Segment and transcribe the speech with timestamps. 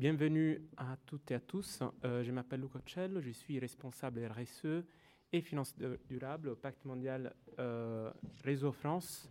[0.00, 1.82] bienvenue à toutes et à tous.
[2.06, 4.82] Euh, je m'appelle Luca Cello, je suis responsable RSE
[5.30, 5.74] et finance
[6.08, 8.10] durable au Pacte mondial euh,
[8.42, 9.30] Réseau France.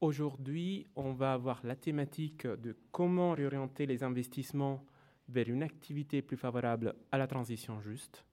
[0.00, 4.86] Aujourd'hui, on va avoir la thématique de comment réorienter les investissements
[5.28, 8.24] vers une activité plus favorable à la transition juste.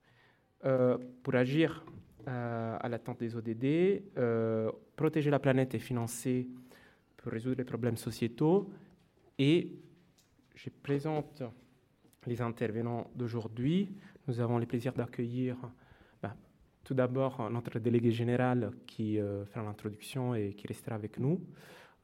[0.64, 1.84] Euh, pour agir
[2.24, 4.04] à l'attente des ODD,
[4.96, 6.48] protéger la planète et financer
[7.18, 8.70] pour résoudre les problèmes sociétaux
[9.38, 9.70] et
[10.54, 11.42] je présente
[12.26, 13.88] les intervenants d'aujourd'hui.
[14.28, 15.56] Nous avons le plaisir d'accueillir
[16.22, 16.34] ben,
[16.84, 21.40] tout d'abord notre délégué général qui euh, fera l'introduction et qui restera avec nous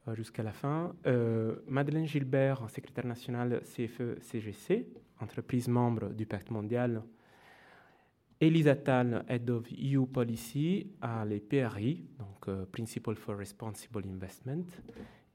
[0.07, 0.93] euh, jusqu'à la fin.
[1.05, 4.87] Euh, Madeleine Gilbert, secrétaire nationale CFE-CGC,
[5.19, 7.03] entreprise membre du Pacte mondial.
[8.41, 14.63] Elisa Tal, Head of EU Policy à l'EPRI, donc Principle for Responsible Investment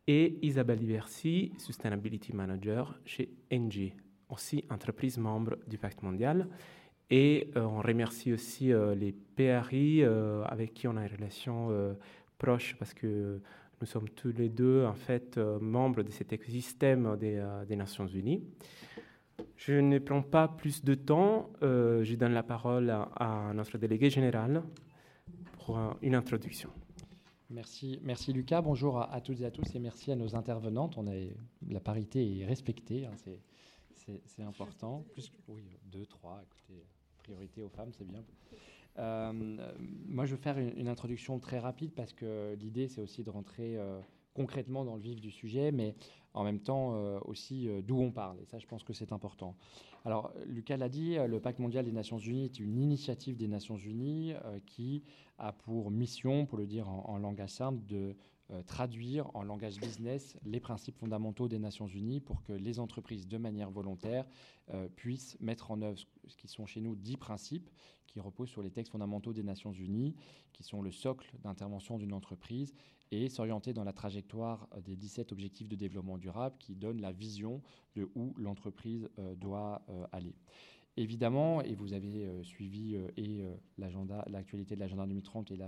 [0.07, 3.95] et Isabelle Diversi, Sustainability Manager chez Engie,
[4.29, 6.49] aussi entreprise membre du Pacte mondial.
[7.11, 11.97] Et euh, on remercie aussi euh, les PRI euh, avec qui on a une relation
[12.39, 13.41] proche parce que
[13.81, 18.43] nous sommes tous les deux en fait membres de cet écosystème des, Nations Unies.
[19.57, 24.63] Je ne prends pas plus de temps, je donne la parole à notre délégué général
[25.59, 26.71] pour une introduction.
[27.51, 28.63] Merci, merci Lucas.
[28.63, 30.97] Bonjour à, toutes et à tous et merci à nos intervenantes.
[30.97, 31.15] On a,
[31.69, 33.13] la parité est respectée, hein,
[33.95, 35.05] c'est important.
[35.49, 36.87] Oui, deux, trois, écoutez,
[37.19, 38.25] priorité aux femmes, c'est bien.
[38.99, 39.33] Euh,
[40.07, 43.77] moi, je vais faire une, introduction très rapide parce que l'idée, c'est aussi de rentrer
[43.77, 44.01] euh,
[44.35, 45.95] concrètement dans le vif du sujet, mais
[46.35, 48.39] en même temps euh, aussi d'où on parle.
[48.41, 49.57] Et ça, je pense que c'est important.
[50.05, 53.79] Alors, Lucas l'a dit, le Pacte mondial des Nations Unies est une initiative des Nations
[53.79, 54.35] Unies
[54.67, 55.03] qui
[55.39, 58.15] a pour mission, pour le dire en, langage simple, de
[58.51, 63.27] euh, traduire en langage business les principes fondamentaux des Nations Unies pour que les entreprises,
[63.27, 64.27] de manière volontaire,
[64.71, 67.71] euh, puissent mettre en œuvre ce qui sont chez nous dix principes
[68.07, 70.15] qui reposent sur les textes fondamentaux des Nations Unies,
[70.53, 72.75] qui sont le socle d'intervention d'une entreprise,
[73.11, 77.63] et s'orienter dans la trajectoire des 17 objectifs de développement durable qui donnent la vision
[77.97, 79.83] de où l'entreprise euh, doit
[80.13, 80.35] aller.
[80.97, 83.53] Évidemment, et vous avez euh, suivi euh, et euh,
[84.29, 85.59] l'actualité de l'agenda 2030 et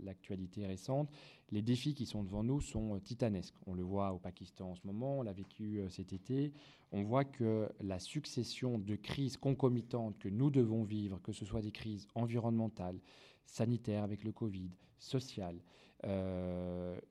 [0.00, 1.08] l'actualité récente,
[1.50, 3.54] les défis qui sont devant nous sont titanesques.
[3.66, 6.52] On le voit au Pakistan en ce moment, on l'a vécu cet été.
[6.92, 11.62] On voit que la succession de crises concomitantes que nous devons vivre, que ce soit
[11.62, 13.00] des crises environnementales,
[13.46, 15.60] sanitaires avec le Covid, sociales,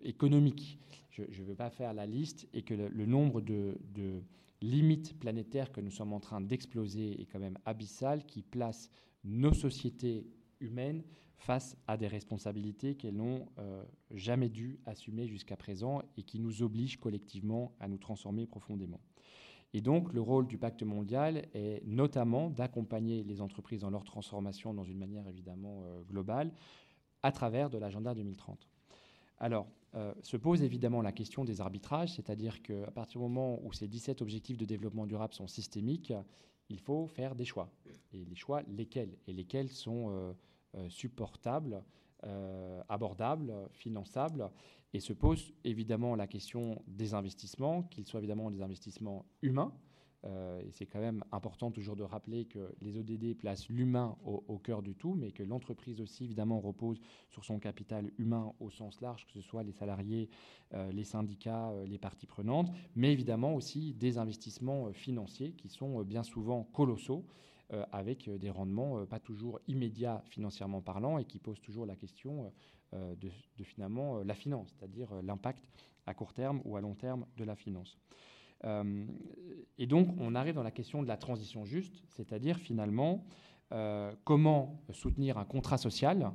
[0.02, 0.80] économiques,
[1.10, 3.76] je ne veux pas faire la liste, et que le, nombre de
[4.63, 8.90] limite planétaire que nous sommes en train d'exploser est quand même abyssale, qui place
[9.25, 10.25] nos sociétés
[10.62, 11.03] humaines
[11.35, 16.63] face à des responsabilités qu'elles n'ont euh, jamais dû assumer jusqu'à présent et qui nous
[16.63, 19.01] obligent collectivement à nous transformer profondément.
[19.74, 24.74] Et donc, le rôle du pacte mondial est notamment d'accompagner les entreprises dans leur transformation
[24.74, 26.53] dans une manière évidemment euh, globale
[27.22, 28.69] à travers de l'agenda 2030.
[29.44, 33.74] Alors, euh, se pose évidemment la question des arbitrages, c'est-à-dire qu'à partir du moment où
[33.74, 36.14] ces 17 objectifs de développement durable sont systémiques,
[36.70, 37.70] il faut faire des choix.
[38.14, 39.18] Et les choix, lesquels?
[39.28, 40.34] Et lesquels sont euh,
[40.76, 41.84] euh, supportables,
[42.88, 44.50] abordables, finançables?
[44.94, 49.74] Et se pose évidemment la question des investissements, qu'ils soient évidemment des investissements humains,
[50.26, 54.82] euh, c'est quand même important toujours de rappeler que les ODD placent l'humain au, cœur
[54.82, 59.26] du tout, mais que l'entreprise aussi, évidemment, repose sur son capital humain au sens large,
[59.26, 60.30] que ce soit les salariés,
[60.74, 66.04] euh, les syndicats, euh, les parties prenantes, mais évidemment aussi des investissements financiers qui sont
[66.04, 67.26] bien souvent colossaux.
[67.92, 72.54] avec des rendements pas toujours immédiats financièrement parlant et qui posent toujours la question
[72.92, 75.64] de, de, finalement la finance, c'est-à-dire l'impact
[76.06, 77.98] à court terme ou à long terme de la finance.
[78.66, 79.06] Euh,
[79.78, 83.25] et donc, on arrive dans la question de la transition juste, c'est-à-dire finalement
[83.72, 86.31] euh, comment soutenir un contrat social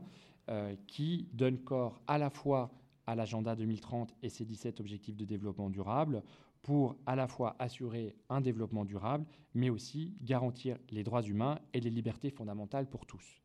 [0.51, 2.71] euh, qui donne corps à la fois
[3.07, 6.23] à l'agenda 2030 et ses 17 objectifs de développement durable
[6.63, 9.25] pour à la fois assurer un développement durable,
[9.55, 13.41] mais aussi garantir les droits humains et les libertés fondamentales pour tous.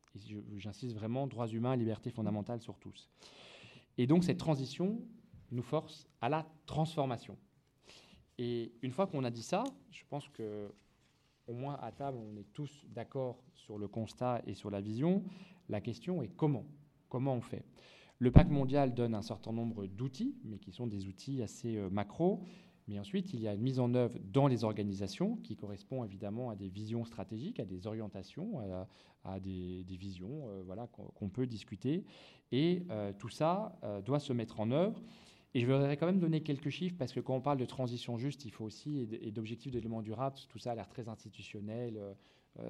[0.55, 3.09] J'insiste vraiment, droits humains libertés fondamentales sur tous.
[3.97, 4.99] Et donc cette transition
[5.51, 7.37] nous force à la transformation.
[8.37, 10.69] Et une fois qu'on a dit ça, je pense que
[11.47, 15.23] au moins à table, on est tous d'accord sur le constat et sur la vision.
[15.69, 16.65] La question est comment?
[17.09, 17.65] Comment on fait?
[18.19, 21.89] Le pacte mondial donne un certain nombre d'outils, mais qui sont des outils assez euh,
[21.89, 22.41] macro.
[22.87, 26.49] Mais ensuite, il y a une mise en œuvre dans les organisations qui correspond évidemment
[26.49, 28.59] à des visions stratégiques, à des orientations,
[29.23, 32.03] à, des, visions euh, voilà, qu'on peut discuter.
[32.51, 35.01] Et euh, tout ça doit se mettre en œuvre
[35.53, 38.17] Et je voudrais quand même donner quelques chiffres parce que quand on parle de transition
[38.17, 41.99] juste, il faut aussi, et d'objectifs de développement durable, tout ça a l'air très institutionnel.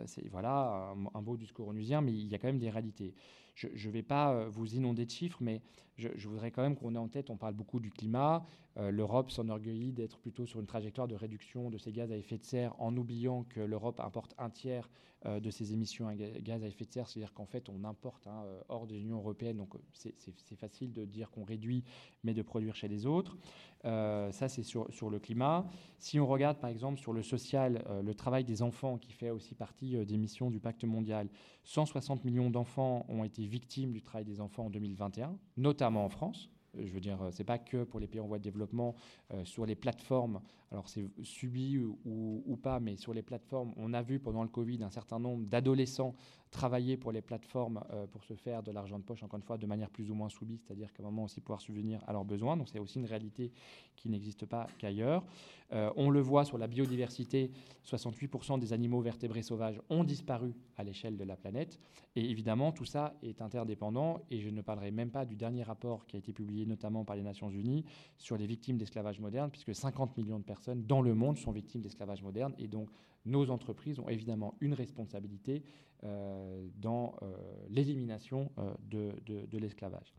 [0.06, 3.14] c'est voilà un, beau discours onusien, mais il y a quand même des réalités.
[3.56, 5.62] Je ne vais pas vous inonder de chiffres, mais
[5.98, 8.44] je, voudrais quand même qu'on ait en tête, on parle beaucoup du climat.
[8.78, 12.44] L'Europe s'enorgueillit d'être plutôt sur une trajectoire de réduction de ses gaz à effet de
[12.44, 14.90] serre en oubliant que l'Europe importe un tiers
[15.26, 18.28] euh, de ces émissions à gaz à effet de serre, c'est-à-dire qu'en fait on importe
[18.28, 21.86] hein, euh, hors de l'Union européenne, donc euh, c'est facile de dire qu'on réduit,
[22.26, 23.38] mais de produire chez les autres.
[23.84, 25.66] ça c'est sur, le climat.
[25.98, 29.56] Si on regarde par exemple sur le social, le travail des enfants qui fait aussi
[29.56, 31.30] partie des missions du pacte mondial,
[31.64, 36.50] 160 millions d'enfants ont été victimes du travail des enfants en 2021, notamment en France.
[36.76, 38.96] Je veux dire, c'est pas que pour les pays en voie de développement,
[39.44, 40.42] sur les plateformes
[40.74, 44.84] alors c'est subi ou, pas, mais sur les plateformes, on a vu pendant le Covid
[44.84, 46.16] un certain nombre d'adolescents
[46.54, 49.58] travailler pour les plateformes euh, pour se faire de l'argent de poche, encore une fois,
[49.58, 52.24] de manière plus ou moins soubise, c'est-à-dire qu'à un moment aussi pouvoir subvenir à leurs
[52.24, 52.56] besoins.
[52.56, 53.52] Donc c'est aussi une réalité
[53.98, 55.26] qui n'existe pas qu'ailleurs.
[55.74, 57.52] Euh, on le voit sur la biodiversité,
[57.86, 61.80] 68% des animaux vertébrés sauvages ont disparu à l'échelle de la planète.
[62.16, 64.22] Et évidemment, tout ça est interdépendant.
[64.30, 67.16] Et je ne parlerai même pas du dernier rapport qui a été publié notamment par
[67.16, 67.84] les Nations Unies
[68.18, 71.82] sur les victimes d'esclavage moderne, puisque 50 millions de personnes dans le monde sont victimes
[71.82, 72.54] d'esclavage moderne.
[72.60, 72.90] Et donc,
[73.26, 75.64] nos entreprises ont évidemment une responsabilité
[76.06, 77.34] euh, dans euh,
[77.70, 80.14] l'élimination euh, de, l'esclavage.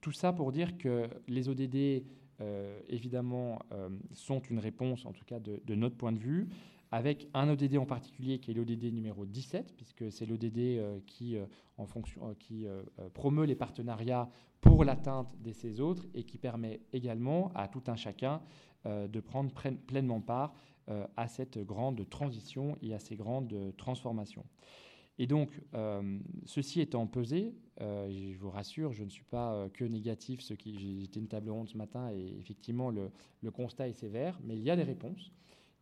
[0.00, 2.04] tout ça pour dire que les ODD,
[2.88, 3.58] évidemment,
[4.12, 6.48] sont une réponse, en tout cas de, notre point de vue,
[6.92, 11.36] avec un ODD en particulier qui est l'ODD numéro 17, puisque c'est l'ODD qui,
[12.38, 12.66] qui
[13.14, 14.30] promeut les partenariats
[14.60, 18.40] pour l'atteinte de ces autres et qui permet également à tout un chacun
[18.84, 19.50] de prendre
[19.86, 20.54] pleinement part
[21.16, 24.44] à cette grande transition et à ces grandes transformations.
[25.20, 29.84] Et donc, euh, ceci étant pesé, euh, je vous rassure, je ne suis pas que
[29.84, 30.40] négatif.
[30.40, 33.10] Ce qui, j'étais une table ronde ce matin et effectivement, le,
[33.42, 35.30] le, constat est sévère, mais il y a des réponses.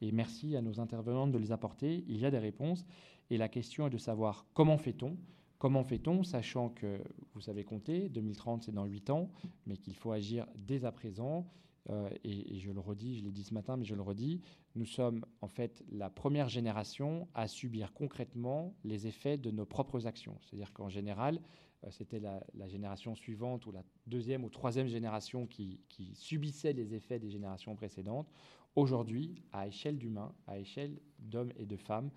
[0.00, 2.04] Et merci à nos intervenantes de les apporter.
[2.08, 2.84] Il y a des réponses.
[3.30, 5.16] Et la question est de savoir comment fait-on?
[5.58, 7.00] Comment fait-on, sachant que
[7.34, 9.30] vous savez compter, 2030 c'est dans 8 ans,
[9.66, 11.46] mais qu'il faut agir dès à présent
[11.90, 14.40] euh, et, je le redis, je l'ai dit ce matin, mais je le redis,
[14.74, 20.06] nous sommes en fait la première génération à subir concrètement les effets de nos propres
[20.06, 20.38] actions.
[20.42, 21.40] C'est-à-dire qu'en général,
[21.84, 26.94] euh, c'était la, génération suivante ou la deuxième ou troisième génération qui, qui subissait les
[26.94, 28.30] effets des générations précédentes.
[28.76, 32.10] Aujourd'hui, à échelle d'humains, à échelle d'hommes et de femmes,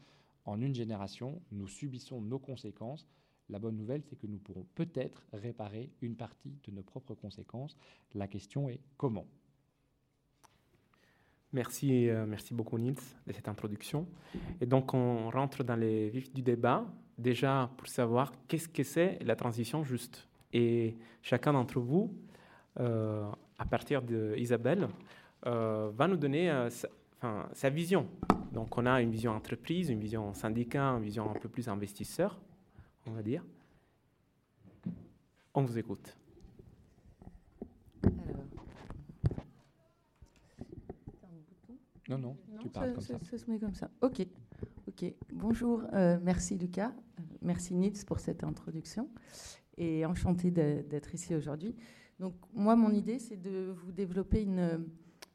[0.46, 3.08] en une génération, nous subissons nos conséquences.
[3.50, 7.78] La bonne nouvelle, c'est que nous pourrons peut-être réparer une partie de nos propres conséquences.
[8.14, 9.28] La question est comment
[11.54, 12.96] Merci, euh, merci beaucoup Nils
[13.28, 14.08] de cette introduction.
[14.62, 16.86] Et donc on rentre dans les vifs du débat,
[17.18, 20.30] déjà pour savoir qu'est-ce que c'est la transition juste.
[20.54, 22.16] Et chacun d'entre vous,
[22.80, 24.88] euh, à partir d'Isabelle,
[25.46, 26.88] euh, va nous donner sa,
[27.18, 28.08] enfin, sa, vision.
[28.54, 32.40] Donc on a une vision entreprise, une vision syndicat, une vision un peu plus investisseur,
[33.08, 33.44] on va dire.
[35.54, 36.16] On vous écoute.
[42.12, 43.18] Non, non, tu parles comme ça.
[43.24, 43.90] Ça se met comme ça.
[44.02, 44.28] OK.
[44.86, 45.14] OK.
[45.32, 45.82] Bonjour.
[45.94, 46.90] Euh, merci, Lucas.
[46.90, 49.10] Euh, merci, Nils, pour cette introduction.
[49.78, 51.74] Et enchanté d'être ici aujourd'hui.
[52.20, 54.86] Donc, moi, mon idée, c'est de vous développer une,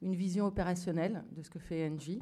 [0.02, 2.20] une, vision opérationnelle de ce que fait Engie.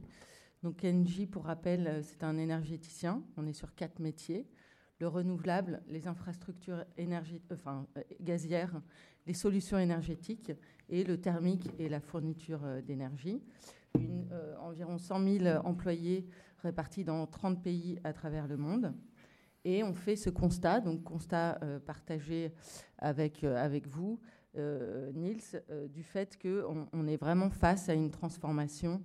[0.62, 3.25] Donc, Engie, pour rappel, c'est un énergéticien.
[3.37, 4.46] On est sur quatre métiers
[5.00, 6.84] le renouvelable, les infrastructures
[7.50, 8.80] enfin, euh, gazières,
[9.26, 10.52] les solutions énergétiques
[10.88, 13.42] et le thermique et la fourniture d'énergie.
[13.96, 16.26] Euh, environ 100 000 employés
[16.62, 18.92] répartis dans 30 pays à travers le monde.
[19.64, 22.52] Et on fait ce constat, donc constat euh, partagé
[22.98, 24.20] avec, euh, avec vous,
[24.56, 29.02] Niels, du fait qu'on on est vraiment face à une transformation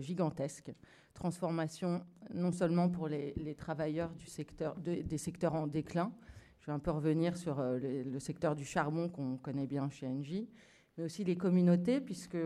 [0.00, 0.72] gigantesque.
[1.14, 6.12] Transformation non seulement pour les, travailleurs du secteur, des secteurs en déclin,
[6.58, 10.50] je vais un peu revenir sur le secteur du charbon qu'on connaît bien chez Engie,
[10.98, 12.36] mais aussi les communautés, puisque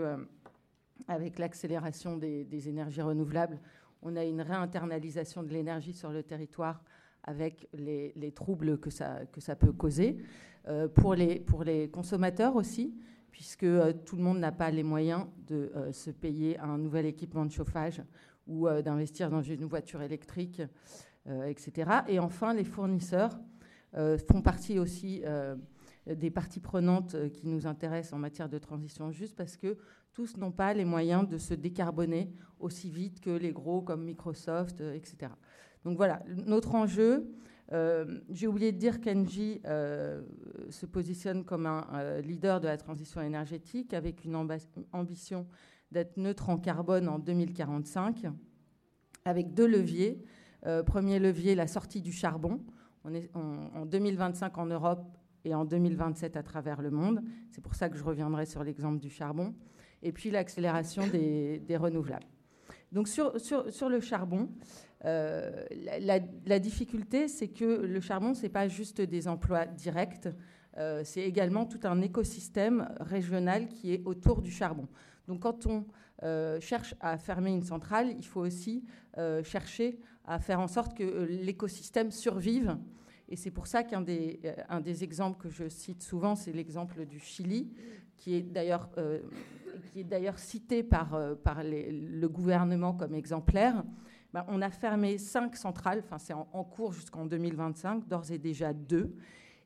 [1.08, 3.58] avec l'accélération des, énergies renouvelables,
[4.02, 6.82] on a une réinternalisation de l'énergie sur le territoire
[7.22, 9.26] avec les, troubles que ça,
[9.58, 10.18] peut causer.
[10.68, 12.94] Euh, pour, les, pour les consommateurs aussi,
[13.30, 17.06] puisque euh, tout le monde n'a pas les moyens de euh, se payer un nouvel
[17.06, 18.02] équipement de chauffage
[18.46, 20.60] ou d'investir dans une voiture électrique,
[21.46, 21.88] etc.
[22.08, 23.38] Et enfin, les fournisseurs
[23.94, 25.22] font partie aussi
[26.06, 29.76] des parties prenantes qui nous intéressent en matière de transition juste parce que
[30.12, 34.80] tous n'ont pas les moyens de se décarboner aussi vite que les gros comme Microsoft,
[34.80, 35.32] euh, etc.
[35.84, 37.32] Donc voilà, notre enjeu,
[38.28, 44.24] J'ai oublié de dire qu'Engie se positionne comme un leader de la transition énergétique avec
[44.24, 44.34] une
[44.92, 45.46] ambition
[45.92, 48.26] d'être neutre en carbone en 2045,
[49.24, 50.20] avec deux leviers.
[50.84, 52.60] premier levier, la sortie du charbon.
[53.04, 55.06] On est en 2025 en Europe
[55.44, 57.22] et en 2027 à travers le monde.
[57.50, 59.54] C'est pour ça que je reviendrai sur l'exemple du charbon.
[60.02, 62.26] Et puis l'accélération des, renouvelables.
[62.92, 64.48] Donc sur, sur, le charbon,
[65.04, 65.64] euh,
[66.00, 70.28] la, difficulté, c'est que le charbon, ce n'est pas juste des emplois directs,
[70.78, 74.88] euh, c'est également tout un écosystème régional qui est autour du charbon.
[75.28, 75.86] Donc quand on
[76.22, 78.84] euh, cherche à fermer une centrale, il faut aussi
[79.44, 82.78] chercher à faire en sorte que l'écosystème survive
[83.30, 87.06] et c'est pour ça qu'un des, un des exemples que je cite souvent, c'est l'exemple
[87.06, 87.70] du Chili,
[88.20, 89.18] qui est d'ailleurs euh,
[89.92, 93.82] qui est d'ailleurs cité par, euh, par le gouvernement comme exemplaire.
[94.32, 98.72] Ben, on a fermé cinq centrales, enfin c'est en, cours jusqu'en 2025, d'ores et déjà
[98.72, 99.16] deux.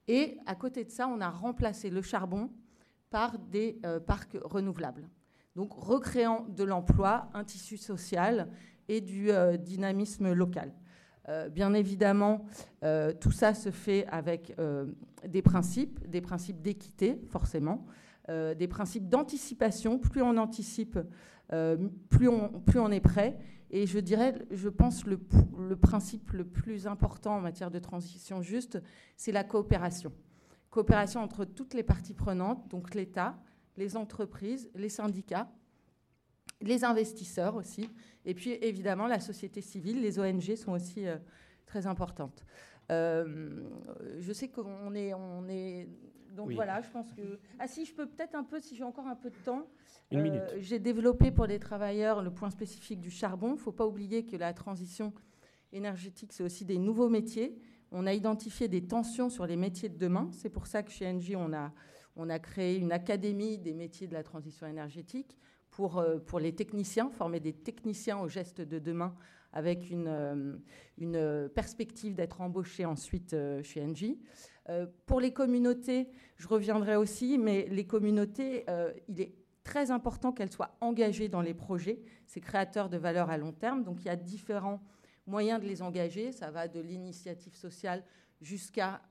[0.08, 2.50] Et à côté de ça, on a remplacé le charbon
[3.10, 5.06] par des parcs renouvelables.
[5.54, 8.48] Donc recréant de l'emploi, un tissu social
[8.88, 10.72] et du dynamisme local.
[11.28, 12.44] Euh, bien évidemment,
[12.82, 14.86] euh, tout ça se fait avec euh,
[15.26, 17.86] des principes, des principes d'équité, forcément,
[18.28, 19.98] des principes d'anticipation.
[19.98, 20.98] Plus on anticipe,
[22.08, 23.38] plus, on, plus on est prêt.
[23.70, 25.18] Et je dirais, je pense, le,
[25.58, 28.80] le principe le plus important en matière de transition juste,
[29.16, 30.12] c'est la coopération.
[30.70, 33.36] Coopération entre toutes les parties prenantes, donc l'État,
[33.76, 35.50] les entreprises, les syndicats,
[36.60, 37.90] les investisseurs aussi,
[38.24, 41.16] et puis évidemment la société civile, les ONG sont aussi euh,
[41.66, 42.44] très importantes.
[42.90, 43.62] Euh,
[44.18, 45.88] je sais qu'on est, on est
[46.34, 47.38] donc voilà, je pense que.
[47.58, 49.66] Ah si, je peux peut-être un peu, si j'ai encore un peu de temps.
[50.10, 50.42] Une minute.
[50.52, 53.50] Euh, j'ai développé pour les travailleurs le point spécifique du charbon.
[53.50, 55.12] Il ne faut pas oublier que la transition
[55.72, 57.56] énergétique, c'est aussi des nouveaux métiers.
[57.90, 60.28] On a identifié des tensions sur les métiers de demain.
[60.32, 61.72] C'est pour ça que chez Engie, on a,
[62.16, 65.36] on a créé une académie des métiers de la transition énergétique
[65.70, 69.14] pour, euh, pour les techniciens, former des techniciens au geste de demain
[69.54, 70.56] avec une, euh,
[70.98, 74.20] une perspective d'être embauchés ensuite euh, chez Engie.
[75.06, 78.64] pour les communautés, je reviendrai aussi, mais les communautés,
[79.08, 82.00] il est très important qu'elles soient engagées dans les projets.
[82.26, 84.80] C'est créateur de valeur à long terme, donc il y a différents
[85.26, 86.32] moyens de les engager.
[86.32, 88.02] Ça va de l'initiative sociale
[88.40, 89.02] jusqu'à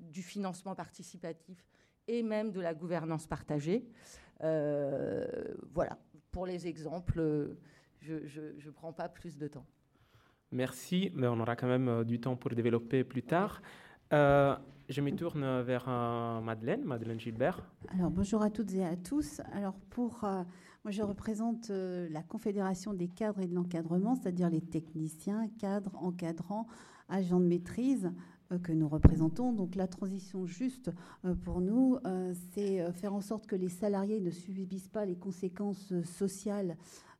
[0.00, 1.62] du financement participatif
[2.08, 3.86] et même de la gouvernance partagée.
[4.42, 5.26] Euh,
[5.72, 5.98] voilà,
[6.30, 7.56] pour les exemples,
[8.04, 9.66] je ne prends pas plus de temps.
[10.52, 13.60] Merci, mais on aura quand même euh, du temps pour développer plus tard.
[14.12, 14.54] Euh,
[14.88, 15.88] je me tourne vers
[16.42, 17.64] Madeleine, Madeleine Gilbert.
[17.88, 19.40] Alors bonjour à toutes et à tous.
[19.54, 25.48] Alors pour moi, je représente la Confédération des cadres et de l'encadrement, c'est-à-dire les techniciens,
[25.58, 26.66] cadres, encadrants,
[27.08, 28.12] agents de maîtrise.
[28.52, 29.52] Euh, que nous représentons.
[29.52, 30.90] Donc la transition juste
[31.24, 35.16] euh, pour nous, euh, c'est faire en sorte que les salariés ne subissent pas les
[35.16, 36.76] conséquences sociales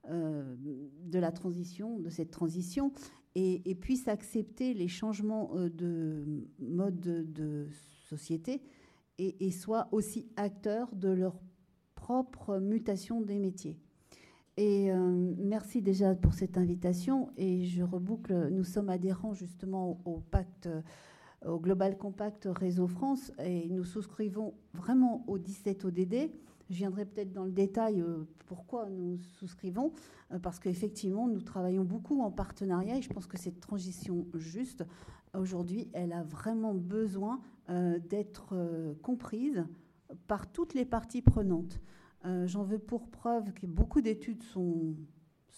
[0.08, 2.92] de la transition, de cette transition,
[3.34, 7.66] et, puissent accepter les changements de mode de,
[8.08, 8.62] société
[9.18, 11.40] et, et soient aussi acteurs de leur
[11.94, 13.78] propre mutation des métiers.
[14.56, 17.30] Et merci déjà pour cette invitation.
[17.37, 20.68] Et je reboucle, nous sommes adhérents justement au pacte
[21.46, 26.30] au Global Compact Réseau France et nous souscrivons vraiment au 17 ODD.
[26.71, 29.92] Je viendrai peut-être dans le détail euh, pourquoi nous souscrivons,
[30.33, 34.85] euh, parce qu'effectivement, nous travaillons beaucoup en partenariat et je pense que cette transition juste,
[35.35, 38.54] aujourd'hui, elle a vraiment besoin euh, d'être
[39.02, 39.64] comprise
[40.26, 41.80] par toutes les parties prenantes.
[42.47, 44.94] J'en veux pour preuve que beaucoup d'études sont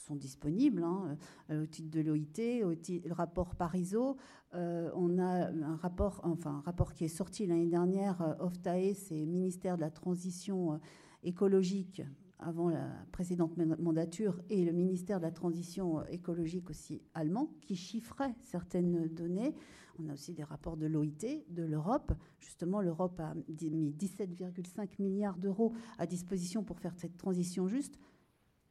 [0.06, 1.16] sont disponibles hein,
[1.50, 4.16] euh, au titre de l'OIT, au le rapport Pariso.
[4.54, 8.94] Euh, on a un rapport, enfin un rapport qui est sorti l'année dernière, euh, OFTAE,
[8.94, 10.80] c'est ministère de la Transition
[11.22, 12.02] écologique
[12.38, 18.34] avant la précédente mandature et le ministère de la Transition écologique aussi allemand, qui chiffrait
[18.40, 19.54] certaines données.
[19.98, 22.12] On a aussi des rapports de l'OIT, de l'Europe.
[22.38, 27.98] Justement, l'Europe a mis 17,5 milliards d'euros à disposition pour faire cette transition juste.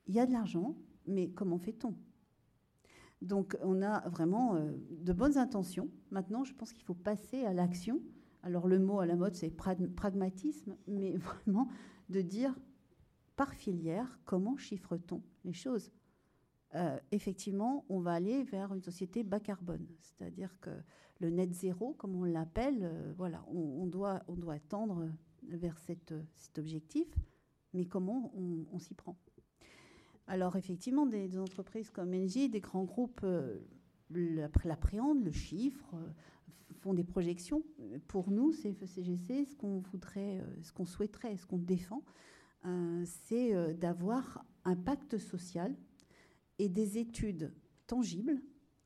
[0.05, 0.75] Il y a de l'argent,
[1.07, 1.95] mais comment fait-on?
[3.21, 5.89] Donc on a vraiment euh, de bonnes intentions.
[6.11, 8.01] Maintenant, je pense qu'il faut passer à l'action.
[8.43, 11.67] Alors le mot à la mode, c'est pragmatisme, mais vraiment
[12.09, 12.55] de dire
[13.35, 15.91] par filière, comment chiffre-t-on les choses?
[16.75, 20.69] Euh, Effectivement, on va aller vers une société bas carbone, c'est-à-dire que
[21.19, 25.09] le net zéro, comme on l'appelle, euh, voilà, on, doit, on doit tendre
[25.43, 26.13] vers cet
[26.57, 27.07] objectif,
[27.73, 29.17] mais comment on s'y prend?
[30.27, 33.59] Alors effectivement, des, entreprises comme Engie, des grands groupes, euh,
[34.63, 35.95] l'appréhendent, le chiffre,
[36.81, 37.63] font des projections.
[38.07, 42.03] Pour nous, CFECGC, ce qu'on voudrait, ce qu'on souhaiterait, ce qu'on défend,
[43.05, 45.75] c'est d'avoir un pacte social
[46.57, 47.53] et des études
[47.87, 48.41] tangibles,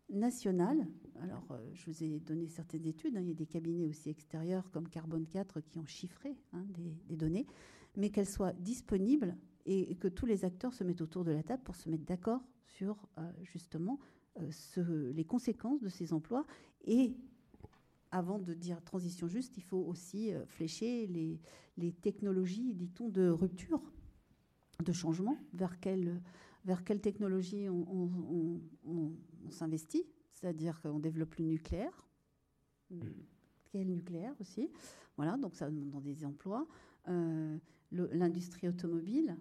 [0.09, 0.87] nationales.
[1.21, 3.15] Alors, je vous ai donné certaines études.
[3.17, 3.21] Hein.
[3.21, 6.65] il y a des cabinets aussi extérieurs comme Carbone 4 qui ont chiffré hein,
[7.07, 7.45] des, données,
[7.95, 9.35] mais qu'elles soient disponibles
[9.69, 12.41] et que tous les acteurs se mettent autour de la table pour se mettre d'accord
[12.65, 12.97] sur
[13.43, 13.99] justement
[14.77, 16.45] euh, les conséquences de ces emplois.
[16.85, 17.15] Et
[18.11, 23.81] avant de dire transition juste, il faut aussi euh, flécher les, technologies, dit-on, de rupture,
[24.83, 26.21] de changement, vers quelle,
[26.65, 28.61] vers quelle technologie on,
[29.49, 32.07] s'investit, c'est-à-dire qu'on développe le nucléaire,
[33.71, 34.69] quel nucléaire aussi,
[35.15, 36.67] voilà, donc ça dans des emplois,
[37.07, 37.57] euh,
[37.91, 39.37] l'industrie automobile,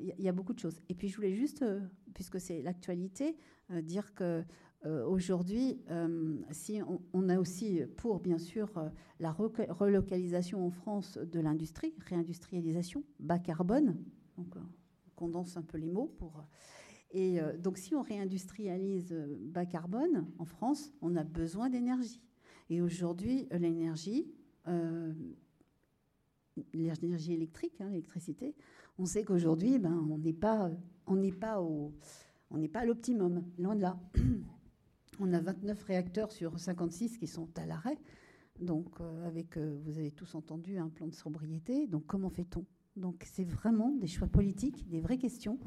[0.00, 0.80] il y, a beaucoup de choses.
[0.88, 1.80] Et puis je voulais juste, euh,
[2.14, 3.36] puisque c'est l'actualité,
[3.70, 4.44] euh, dire que
[4.84, 5.80] euh, aujourd'hui,
[6.50, 6.80] si
[7.12, 8.70] on, a aussi pour bien sûr
[9.18, 13.96] la relocalisation en France de l'industrie, réindustrialisation, bas carbone,
[14.36, 16.44] donc on condense un peu les mots pour.
[17.10, 22.20] Et donc si on réindustrialise bas carbone en France, on a besoin d'énergie.
[22.68, 24.30] Et aujourd'hui, l'énergie,
[26.74, 28.54] l'énergie électrique, hein, l'électricité,
[28.98, 30.70] on sait qu'aujourd'hui, ben, on n'est pas,
[31.06, 31.92] on n'est pas au,
[32.50, 33.98] on n'est pas à l'optimum, loin de là.
[35.18, 37.98] On a 29 réacteurs sur 56 qui sont à l'arrêt.
[38.60, 41.86] Donc, euh, avec, euh, vous avez tous entendu un plan de sobriété.
[41.86, 42.64] Donc, comment fait-on?
[42.96, 45.58] Donc, c'est vraiment des choix politiques, des vraies questions.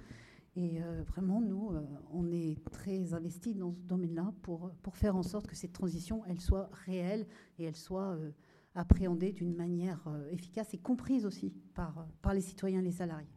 [0.56, 1.72] Et euh, vraiment, nous,
[2.12, 6.24] on est très investis dans ce domaine-là pour, pour faire en sorte que cette transition,
[6.28, 8.18] elle soit réelle et elle soit
[8.80, 12.92] appréhendée d'une manière euh, efficace et comprise aussi par, euh, par les citoyens et les
[12.92, 13.28] salariés.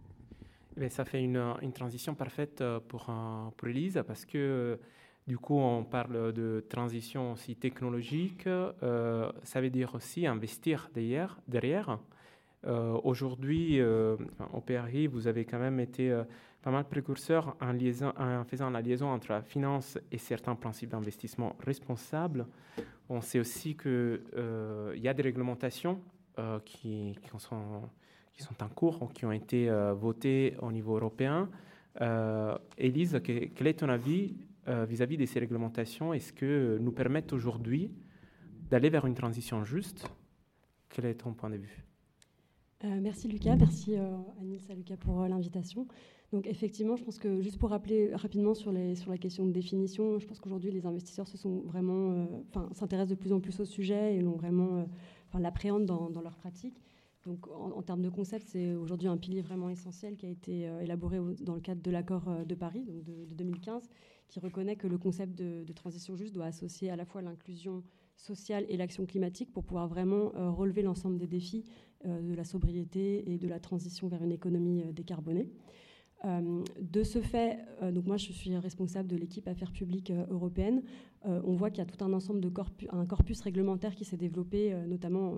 [0.76, 3.12] Mais ça fait une, une, transition parfaite euh, pour,
[3.56, 4.78] pour Elise parce que
[5.26, 8.48] du coup on parle de transition aussi technologique.
[9.42, 11.38] ça veut dire aussi investir derrière.
[11.46, 11.98] derrière.
[12.64, 16.16] Aujourd'hui, au PRI, vous avez quand même été
[16.62, 22.46] pas mal précurseur en, faisant la liaison entre la finance et certains principes d'investissement responsables.
[23.08, 26.00] On sait aussi qu'il euh, y a des réglementations
[26.38, 27.56] euh, qui, sont,
[28.62, 31.50] en cours, qui ont été euh, votées au niveau européen.
[32.78, 34.34] Élise, quel est ton avis
[34.66, 36.14] vis-à-vis de ces réglementations?
[36.14, 37.90] Est-ce que nous permettent aujourd'hui
[38.70, 40.08] d'aller vers une transition juste?
[40.88, 41.91] Quel est ton point de vue?
[42.84, 45.86] Merci Lucas, merci à Lucas pour l'invitation.
[46.32, 50.26] Donc effectivement, je pense que juste pour rappeler rapidement sur, la question de définition, je
[50.26, 52.26] pense qu'aujourd'hui les investisseurs se sont vraiment, euh,
[52.72, 56.80] s'intéressent de plus en plus au sujet et l'ont vraiment, euh, l'appréhendent dans, leur pratique.
[57.26, 60.80] Donc en, termes de concept, c'est aujourd'hui un pilier vraiment essentiel qui a été euh,
[60.80, 63.90] élaboré dans le cadre de l'accord de Paris de, 2015,
[64.28, 67.82] qui reconnaît que le concept de, transition juste doit associer à la fois l'inclusion
[68.16, 71.64] sociale et l'action climatique pour pouvoir vraiment relever l'ensemble des défis
[72.04, 75.48] de la sobriété et de la transition vers une économie décarbonée.
[76.24, 80.24] Euh, de ce fait, euh, donc moi je suis responsable de l'équipe affaires publiques euh,
[80.30, 80.82] européenne.
[81.24, 82.50] on voit qu'il y a tout un ensemble de
[82.90, 85.34] un corpus réglementaire qui s'est développé, notamment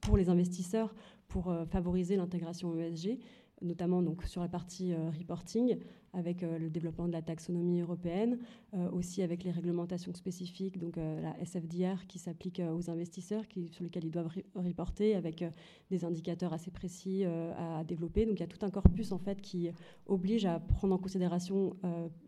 [0.00, 0.94] pour les investisseurs,
[1.26, 3.18] pour favoriser l'intégration ESG
[3.62, 5.76] notamment donc, sur la partie euh, reporting,
[6.12, 8.38] avec euh, le développement de la taxonomie européenne,
[8.74, 13.84] euh, aussi avec les réglementations spécifiques, donc la SFDR qui s'applique aux investisseurs, qui, sur
[13.84, 15.44] lesquels ils doivent reporter, avec
[15.90, 18.26] des indicateurs assez précis à développer.
[18.26, 19.70] Donc il y a tout un corpus en fait qui
[20.06, 21.76] oblige à prendre en considération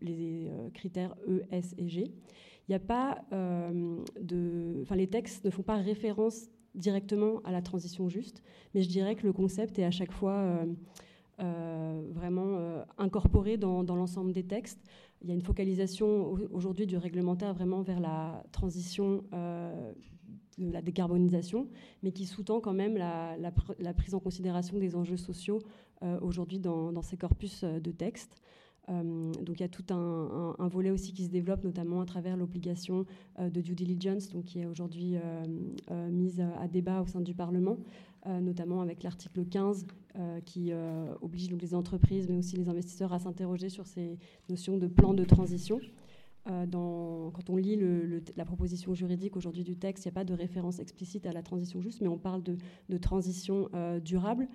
[0.01, 2.11] les critères E, S et G.
[2.67, 7.61] Il n'y a pas de, enfin les textes ne font pas référence directement à la
[7.61, 8.41] transition juste,
[8.73, 10.65] mais je dirais que le concept est à chaque fois
[11.37, 14.79] vraiment euh, incorporé dans, l'ensemble des textes.
[15.21, 19.91] Il y a une focalisation aujourd'hui du réglementaire vraiment vers la transition euh,
[20.57, 21.67] de la décarbonisation,
[22.03, 25.59] mais qui sous-tend quand même la, prise en considération des enjeux sociaux
[26.21, 28.35] aujourd'hui dans, ces corpus de textes.
[28.87, 33.05] Donc il y a tout un, volet aussi qui se développe, notamment à travers l'obligation
[33.39, 35.15] de due diligence, qui est aujourd'hui
[36.11, 37.77] mise à débat au sein du Parlement,
[38.27, 39.85] euh, notamment avec l'article 15
[40.17, 44.17] euh, qui euh, oblige les entreprises, mais aussi les investisseurs à s'interroger sur ces
[44.49, 45.79] notions de plan de transition.
[46.67, 47.79] Dans, quand on lit
[48.35, 51.41] la proposition juridique aujourd'hui du texte, il n'y a pas de référence explicite à la
[51.41, 53.69] transition juste, mais on parle de, transition
[54.03, 54.47] durable.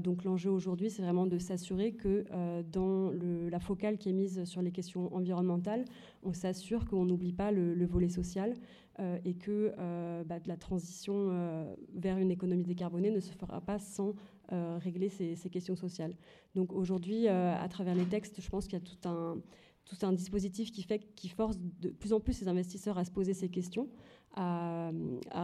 [0.00, 2.24] donc l'enjeu aujourd'hui, c'est vraiment de s'assurer que
[2.72, 3.12] dans
[3.50, 5.84] la focale qui est mise sur les questions environnementales,
[6.22, 8.54] on s'assure qu'on n'oublie pas le, volet social,
[9.00, 13.60] euh, et que euh, bah, la transition euh, vers une économie décarbonée ne se fera
[13.60, 14.14] pas sans
[14.50, 16.14] régler ces, questions sociales.
[16.54, 19.38] Donc aujourd'hui, à travers les textes, je pense qu'il y a tout un,
[19.84, 23.48] tout un dispositif qui, force de plus en plus ces investisseurs à se poser ces
[23.48, 23.88] questions,
[24.36, 24.90] à,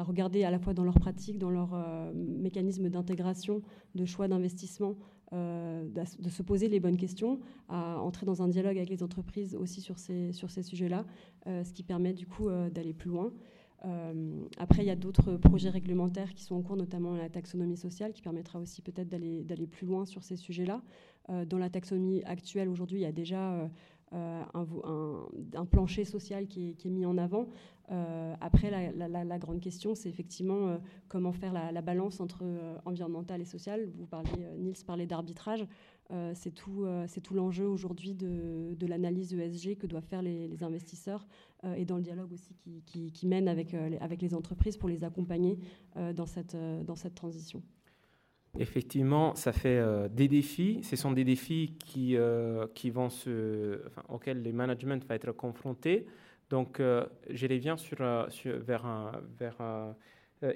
[0.02, 3.62] regarder à la fois dans leur pratique, dans leur euh, mécanisme d'intégration,
[3.94, 4.96] de choix d'investissement,
[5.32, 5.86] euh,
[6.18, 9.80] de se poser les bonnes questions, à entrer dans un dialogue avec les entreprises aussi
[9.80, 11.04] sur ces, sujets-là,
[11.46, 13.32] euh, ce qui permet du coup d'aller plus loin.
[14.58, 18.12] après, il y a d'autres projets réglementaires qui sont en cours, notamment la taxonomie sociale,
[18.12, 20.82] qui permettra aussi peut-être d'aller plus loin sur ces sujets-là.
[21.46, 23.70] dans la taxonomie actuelle, aujourd'hui, il y a déjà
[24.12, 24.42] euh,
[25.54, 27.46] un, plancher social qui est, mis en avant.
[27.92, 32.44] Euh, après, la, grande question, c'est effectivement euh, comment faire la, balance entre
[32.84, 33.88] environnemental et social.
[33.96, 35.64] Vous parlez, Niels parlait d'arbitrage.
[36.34, 36.86] c'est tout,
[37.22, 41.26] tout l'enjeu aujourd'hui de, l'analyse ESG que doivent faire les, investisseurs
[41.76, 45.58] et dans le dialogue aussi qui, qui, mène avec, les entreprises pour les accompagner
[45.94, 47.62] dans cette transition.
[48.58, 50.80] Effectivement, ça fait euh, des défis.
[50.82, 56.06] Ce sont des défis qui, euh, qui vont se, auxquels les managements vont être confrontés.
[56.48, 59.94] Donc, euh, je reviens sur, vers, vers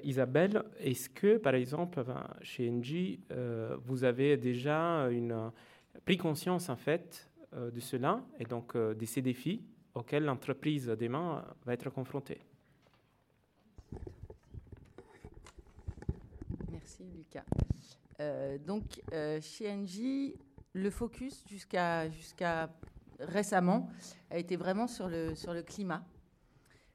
[0.03, 0.63] Isabelle.
[0.79, 2.03] Est-ce que, par exemple,
[2.41, 3.21] chez Engie,
[3.85, 5.51] vous avez déjà une,
[6.03, 11.73] pris conscience en fait de cela et donc de ces défis auxquels l'entreprise demain va
[11.73, 12.41] être confrontée?
[16.69, 17.45] Merci Lucas.
[18.19, 20.35] Euh, donc, euh, chez Engie,
[20.73, 22.09] le focus jusqu'à
[23.19, 23.89] récemment
[24.29, 26.05] a été vraiment sur le, climat.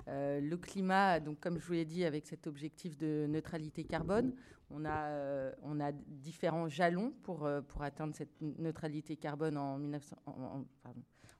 [0.09, 4.35] Euh, le climat, donc comme je vous l'ai dit, avec cet objectif de neutralité carbone,
[4.71, 7.49] on a, différents jalons pour,
[7.81, 10.17] atteindre cette neutralité carbone en, 1900,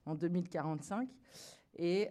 [0.05, 1.09] en, 2045.
[1.77, 2.09] Et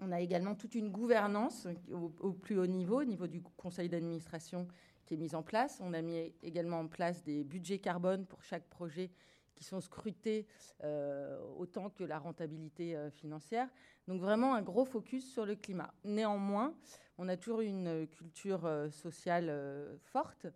[0.00, 3.88] on a également toute une gouvernance au, au, plus haut niveau, au niveau du conseil
[3.88, 4.66] d'administration
[5.08, 5.80] qui est mise en place.
[5.82, 9.10] On a mis également en place des budgets carbone pour chaque projet
[9.54, 10.46] qui sont scrutés
[10.84, 13.68] euh, autant que la rentabilité euh, financière.
[14.06, 15.92] Donc vraiment un gros focus sur le climat.
[16.04, 16.74] Néanmoins,
[17.16, 20.46] on a toujours une culture euh, sociale forte,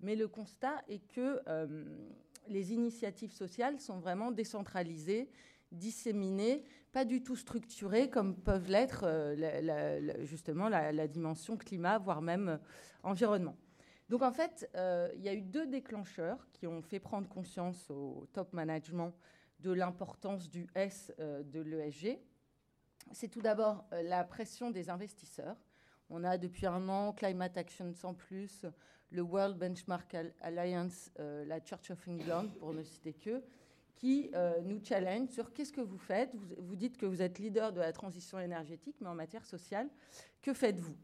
[0.00, 1.42] mais le constat est que
[2.48, 5.28] les initiatives sociales sont vraiment décentralisées,
[5.70, 9.04] disséminées, pas du tout structurées comme peuvent l'être
[10.22, 12.58] justement la, dimension climat, voire même
[13.02, 13.56] environnement.
[14.08, 17.90] Donc en fait, euh, il y a eu deux déclencheurs qui ont fait prendre conscience
[17.90, 19.12] au top management
[19.60, 22.18] de l'importance du S euh, de l'ESG.
[23.12, 25.56] C'est tout d'abord euh, la pression des investisseurs.
[26.08, 28.64] On a depuis un an Climate Action sans plus,
[29.10, 33.42] le World Benchmark Alliance, la Church of England, pour ne citer que,
[33.94, 34.30] qui
[34.64, 36.34] nous challenge sur qu'est-ce que vous faites.
[36.58, 39.88] vous dites que vous êtes leader de la transition énergétique, mais en matière sociale,
[40.40, 40.96] que faites-vous?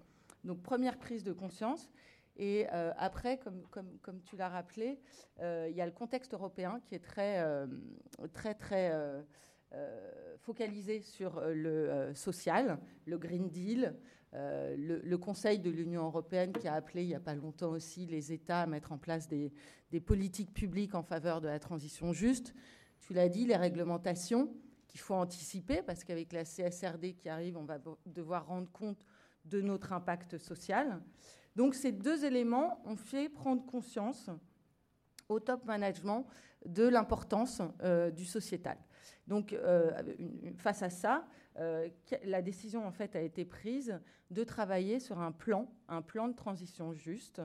[0.44, 1.90] Donc première prise de conscience.
[2.36, 4.98] Et euh, après, comme, tu l'as rappelé,
[5.40, 7.66] euh, il y a le contexte européen qui est très, euh,
[8.32, 8.92] très, très
[10.38, 13.96] focalisé sur le social, le Green Deal,
[14.32, 18.32] le, Conseil de l'Union européenne qui a appelé il n'y a pas longtemps aussi les
[18.32, 22.54] États à mettre en place des politiques publiques en faveur de la transition juste.
[23.00, 24.54] Tu l'as dit, les réglementations
[24.86, 29.04] qu'il faut anticiper parce qu'avec la CSRD qui arrive, on va devoir rendre compte
[29.44, 31.00] de notre impact social.
[31.56, 34.30] Donc ces deux éléments ont fait prendre conscience
[35.28, 36.26] au top management
[36.66, 38.78] de l'importance euh, du sociétal.
[39.26, 39.90] Donc euh,
[40.56, 41.26] face à ça,
[41.58, 41.88] euh,
[42.24, 43.98] la décision en fait a été prise
[44.30, 47.40] de travailler sur un plan, un plan de transition juste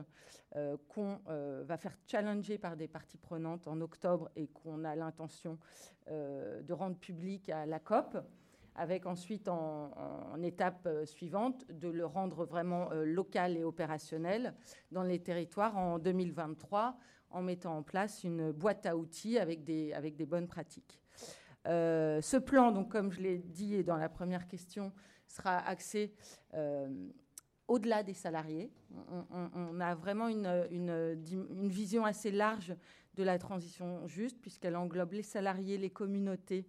[0.88, 5.58] qu'on va faire challenger par des parties prenantes en octobre et qu'on a l'intention
[6.08, 8.16] de rendre public à la COP
[8.74, 9.90] avec ensuite en,
[10.42, 14.54] étape euh, suivante de le rendre vraiment euh, local et opérationnel
[14.90, 16.96] dans les territoires en 2023
[17.30, 21.00] en mettant en place une boîte à outils avec des, bonnes pratiques.
[21.66, 24.92] Euh, ce plan, donc, comme je l'ai dit dans la première question,
[25.26, 26.12] sera axé
[27.68, 28.72] au-delà des salariés.
[29.30, 32.74] On, a vraiment une, vision assez large
[33.14, 36.66] de la transition juste, puisqu'elle englobe les salariés, les communautés,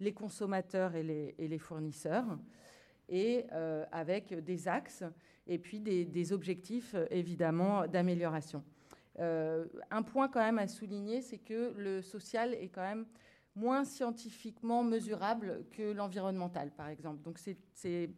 [0.00, 2.38] les consommateurs et les, fournisseurs,
[3.08, 5.04] et euh, avec des axes
[5.46, 8.64] et puis des, objectifs évidemment d'amélioration.
[9.20, 13.06] Euh, un point quand même à souligner, c'est que le social est quand même
[13.54, 17.22] moins scientifiquement mesurable que l'environnemental, par exemple.
[17.22, 18.10] Donc c'est,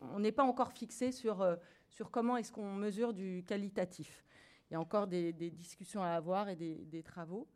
[0.00, 1.54] on n'est pas encore fixé sur, euh,
[1.88, 4.24] sur comment est-ce qu'on mesure du qualitatif.
[4.70, 7.46] Il y a encore des, discussions à avoir et des, travaux.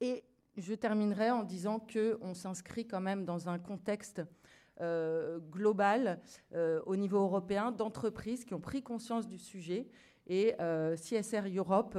[0.00, 0.24] et
[0.56, 4.22] je terminerai en disant qu'on s'inscrit quand même dans un contexte
[4.80, 6.20] euh, global
[6.54, 9.88] euh, au niveau européen d'entreprises qui ont pris conscience du sujet
[10.26, 10.54] et
[10.96, 11.98] CSR Europe,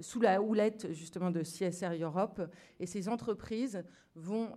[0.00, 2.40] sous la houlette justement de CSR Europe.
[2.78, 3.82] Et ces entreprises
[4.14, 4.54] vont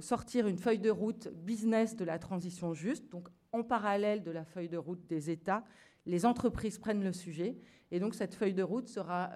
[0.00, 4.46] sortir une feuille de route business de la transition juste, donc en parallèle de la
[4.46, 5.62] feuille de route des États.
[6.06, 7.58] Les entreprises prennent le sujet
[7.90, 9.30] et donc cette feuille de route sera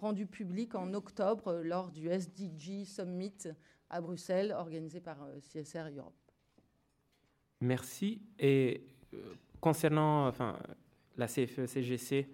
[0.00, 3.48] rendue publique en octobre lors du SDG Summit
[3.88, 6.14] à Bruxelles organisé par CSR Europe.
[7.60, 8.22] Merci.
[8.38, 8.86] Et
[9.60, 10.58] concernant enfin,
[11.16, 12.28] la CFE-CGC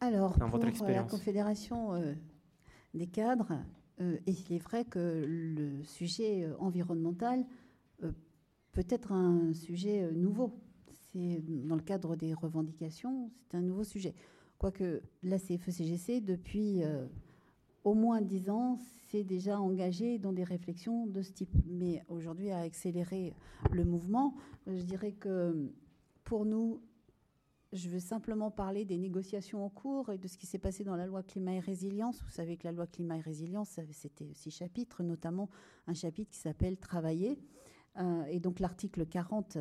[0.00, 2.14] Alors, pour la Confédération euh,
[2.94, 3.52] des cadres,
[4.00, 7.44] euh, il est vrai que le sujet euh, environnemental
[8.72, 10.58] peut être un sujet nouveau?
[11.12, 14.14] C'est dans le cadre des revendications, c'est un nouveau sujet.
[14.60, 16.82] Quoique la CFE-CGC, depuis
[17.82, 18.76] au moins dix ans,
[19.08, 21.50] s'est déjà engagée dans des réflexions de ce type.
[21.66, 23.34] Mais aujourd'hui, à accélérer
[23.72, 25.72] le mouvement, je dirais que
[26.24, 26.80] pour nous,
[27.72, 30.96] je veux simplement parler des négociations en cours et de ce qui s'est passé dans
[30.96, 32.22] la loi climat et résilience.
[32.22, 35.48] Vous savez que la loi climat et résilience, c'était six chapitres, notamment
[35.86, 37.38] un chapitre qui s'appelle Travailler.
[37.98, 39.58] Euh, et donc l'article 40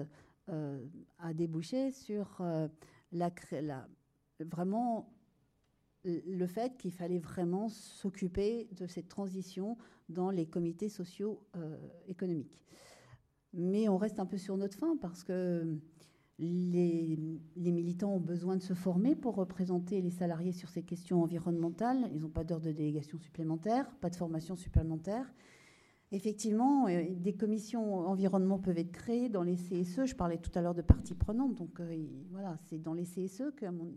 [0.50, 0.86] euh,
[1.20, 2.68] a débouché sur euh,
[3.12, 3.32] la,
[4.46, 5.14] vraiment
[6.06, 11.44] le fait qu'il fallait vraiment s'occuper de cette transition dans les comités sociaux
[12.08, 12.60] économiques.
[13.54, 15.78] Mais on reste un peu sur notre fin parce que
[16.40, 17.18] les,
[17.58, 22.10] militants ont besoin de se former pour représenter les salariés sur ces questions environnementales.
[22.14, 25.32] Ils n'ont pas d'heure de délégation supplémentaire, pas de formation supplémentaire.
[26.12, 30.06] Effectivement, euh, des commissions environnement peuvent être créées dans les CSE.
[30.06, 31.54] Je parlais tout à l'heure de parties prenantes.
[31.56, 33.94] Donc euh, voilà, c'est dans les CSE qu'à mon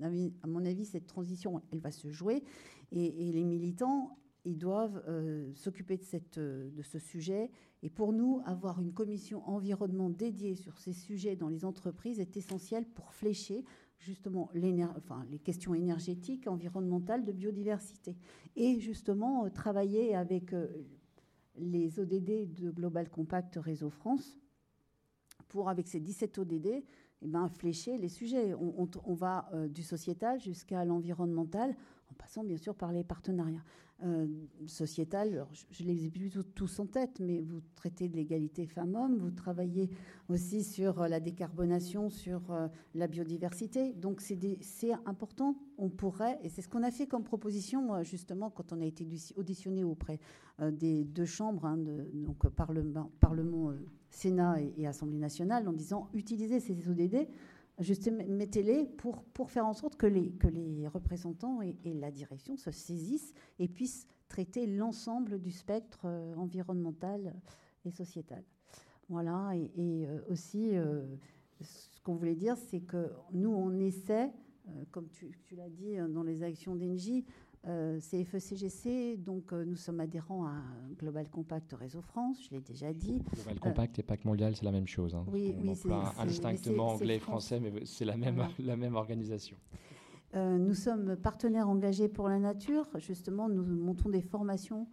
[0.67, 2.43] avis, cette transition, elle va se jouer.
[2.91, 7.51] Et, les militants ils doivent euh, s'occuper de, cette, de ce sujet.
[7.85, 12.37] Et pour nous, avoir une commission environnement dédiée sur ces sujets dans les entreprises est
[12.37, 13.65] essentiel pour flécher
[13.99, 18.17] justement les questions énergétiques, environnementales, de biodiversité.
[18.57, 20.53] Et justement, travailler avec
[21.57, 24.39] les ODD de Global Compact Réseau France
[25.49, 26.83] pour, avec ces 17 ODD, eh
[27.27, 28.55] ben, flécher les sujets.
[28.55, 31.77] On, on va du sociétal jusqu'à l'environnemental,
[32.13, 33.65] en passant bien sûr par les partenariats.
[34.05, 34.27] Euh,
[34.67, 39.91] je, les ai plus tous en tête, mais vous traitez de l'égalité femmes-hommes, vous travaillez
[40.29, 43.93] aussi sur euh, la décarbonation, sur euh, la biodiversité.
[43.93, 45.57] Donc c'est important.
[45.79, 49.07] On pourrait, et c'est ce qu'on a fait comme proposition justement quand on a été
[49.37, 50.19] auditionné auprès
[50.73, 51.79] des deux chambres, hein,
[52.13, 53.73] donc Parlement, Parlement
[54.11, 57.27] Sénat et, et Assemblée nationale, en disant utiliser ces ODD
[58.29, 62.71] mettez-les pour, pour faire en sorte que les, que les représentants et, la direction se
[62.71, 67.35] saisissent et puissent traiter l'ensemble du spectre euh, environnemental
[67.85, 68.43] et sociétal.
[69.09, 71.05] Voilà, et, euh, aussi, euh,
[71.61, 74.31] ce qu'on voulait dire, c'est que nous, on essaie,
[74.91, 77.25] comme tu, tu l'as dit dans les actions d'Engie,
[77.69, 80.55] euh, c'est FECGC, donc euh, nous sommes adhérents à
[80.99, 83.23] Global Compact Réseau France, je l'ai déjà dit.
[83.35, 85.15] Global Compact et Pacte Mondial, c'est la même chose.
[85.15, 85.25] Hein.
[85.29, 89.57] Oui, oui, c'est indistinctement anglais et français, mais c'est la même, la même organisation.
[90.35, 92.89] Euh, nous sommes partenaires engagés pour la nature.
[92.99, 94.89] Justement, nous montons des formations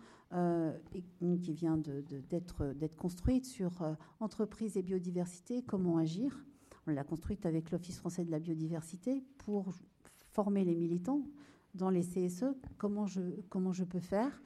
[0.92, 1.82] qui viennent
[2.30, 3.72] d'être de, construites sur
[4.20, 6.46] entreprise et biodiversité, comment agir.
[6.86, 9.74] On l'a construite avec l'Office français de la biodiversité pour
[10.30, 11.24] former les militants
[11.80, 12.46] dans les CSE,
[12.78, 14.40] comment je, comment je peux faire.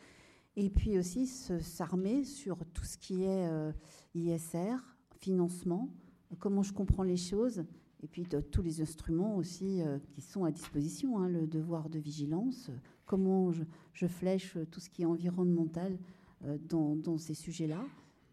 [0.56, 3.72] Et puis aussi s'armer sur tout ce qui est euh,
[4.14, 4.76] ISR,
[5.20, 5.90] financement,
[6.40, 7.66] comment je comprends les choses,
[8.04, 11.98] et puis tous les instruments aussi euh, qui sont à disposition, hein, le devoir de
[11.98, 12.70] vigilance,
[13.06, 15.98] comment je, flèche tout ce qui est environnemental
[16.46, 17.84] euh, dans, ces sujets-là,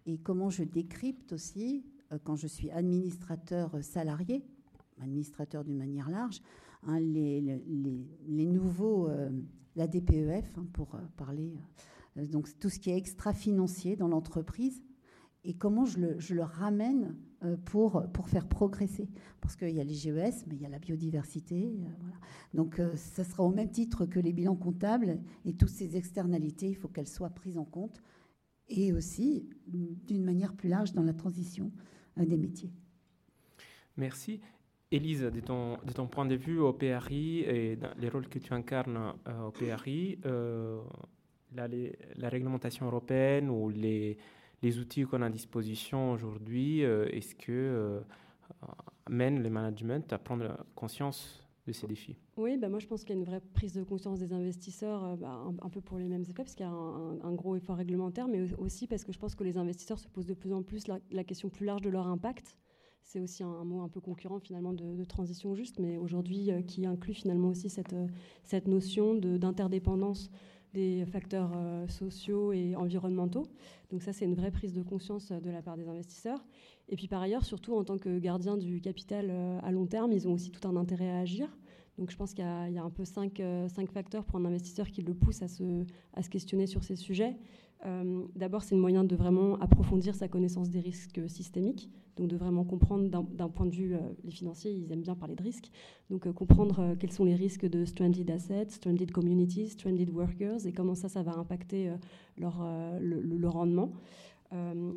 [0.05, 1.85] et comment je décrypte aussi,
[2.25, 4.43] quand je suis administrateur salarié,
[5.01, 6.43] administrateur d'une manière large,
[6.87, 9.29] Hein, les, nouveaux, euh,
[9.77, 11.53] la DPEF, hein, pour euh, parler,
[12.17, 14.83] euh, donc tout ce qui est extra-financier dans l'entreprise,
[15.45, 17.17] et comment je le, ramène
[17.65, 19.09] pour, pour faire progresser.
[19.41, 21.81] Parce qu'il y a les GES, mais il y a la biodiversité.
[22.53, 26.75] Donc ça sera au même titre que les bilans comptables, et toutes ces externalités, il
[26.77, 28.03] faut qu'elles soient prises en compte,
[28.69, 31.73] et aussi d'une manière plus large dans la transition
[32.19, 32.75] des métiers.
[33.97, 34.43] Merci.
[34.93, 39.15] Élise, de ton, point de vue au PRI et dans les rôles que tu incarnes
[39.29, 40.81] euh, au PRI, euh,
[41.55, 44.19] la, réglementation européenne ou les,
[44.81, 48.03] outils qu'on a à disposition aujourd'hui, euh, est-ce que
[49.09, 52.17] mènent les managements à prendre conscience de ces défis?
[52.37, 55.17] Oui, bah moi je pense qu'il y a une vraie prise de conscience des investisseurs,
[55.19, 58.27] bah, un, peu pour les mêmes effets, parce qu'il y a un, gros effort réglementaire,
[58.27, 60.89] mais aussi parce que je pense que les investisseurs se posent de plus en plus
[60.89, 62.57] la question plus large de leur impact
[63.03, 67.15] c'est aussi un, mot un peu concurrent finalement de, transition juste, mais aujourd'hui qui inclut
[67.15, 67.95] finalement aussi cette,
[68.45, 70.31] cette notion d'interdépendance
[70.73, 71.51] des facteurs
[71.89, 73.47] sociaux et environnementaux.
[73.91, 76.45] Donc ça, c'est une vraie prise de conscience de la part des investisseurs.
[76.89, 79.31] Et puis par ailleurs, surtout en tant que gardien du capital
[79.63, 81.49] à long terme, ils ont aussi tout un intérêt à agir.
[81.99, 85.03] Donc je pense qu'il y, a un peu cinq, cinq, facteurs pour un investisseur qui
[85.03, 85.85] le poussent à se,
[86.15, 87.37] à se questionner sur ces sujets.
[87.87, 92.37] Euh, d'abord, c'est le moyen de vraiment approfondir sa connaissance des risques systémiques, donc de
[92.37, 95.71] vraiment comprendre d'un point de vue, euh, les financiers, ils aiment bien parler de risques,
[96.11, 100.73] donc euh, comprendre quels sont les risques de stranded assets, stranded communities, stranded workers, et
[100.73, 101.91] comment ça, ça va impacter
[102.37, 102.63] leur,
[103.01, 103.93] le, rendement.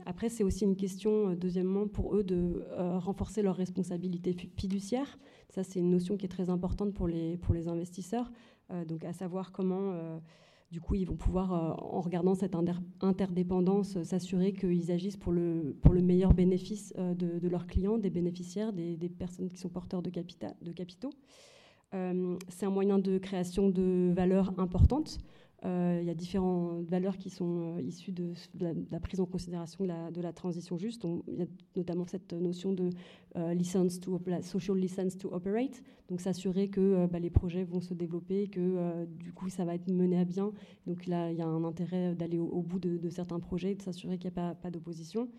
[0.06, 5.17] après, c'est aussi une question, deuxièmement, pour eux de renforcer leurs responsabilités fiduciaires.
[5.50, 8.32] Ça, c'est une notion qui est très importante pour les, pour les investisseurs,
[8.88, 10.19] donc à savoir comment
[10.74, 12.56] du coup, ils vont pouvoir, euh, en regardant cette
[13.00, 18.74] interdépendance, euh, s'assurer qu'ils agissent pour le, meilleur bénéfice euh, de, leurs clients, des bénéficiaires,
[18.74, 21.12] des, personnes qui sont porteurs de, de capitaux.
[21.92, 25.20] c'est un moyen de création de valeur importante.
[25.65, 29.86] Euh, il y a différentes valeurs qui sont euh, issues de, la, prise en considération
[29.86, 31.06] de la, transition juste.
[31.28, 31.45] il y a
[31.78, 32.89] notamment cette notion de
[33.38, 37.93] euh, license to, social license to operate, donc s'assurer que bah, les projets vont se
[37.93, 40.52] développer, que du coup ça va être mené à bien.
[40.86, 44.17] Donc là, il y a un intérêt d'aller au, bout de, certains projets, de s'assurer
[44.17, 45.30] qu'il n'y a pas, pas d'opposition.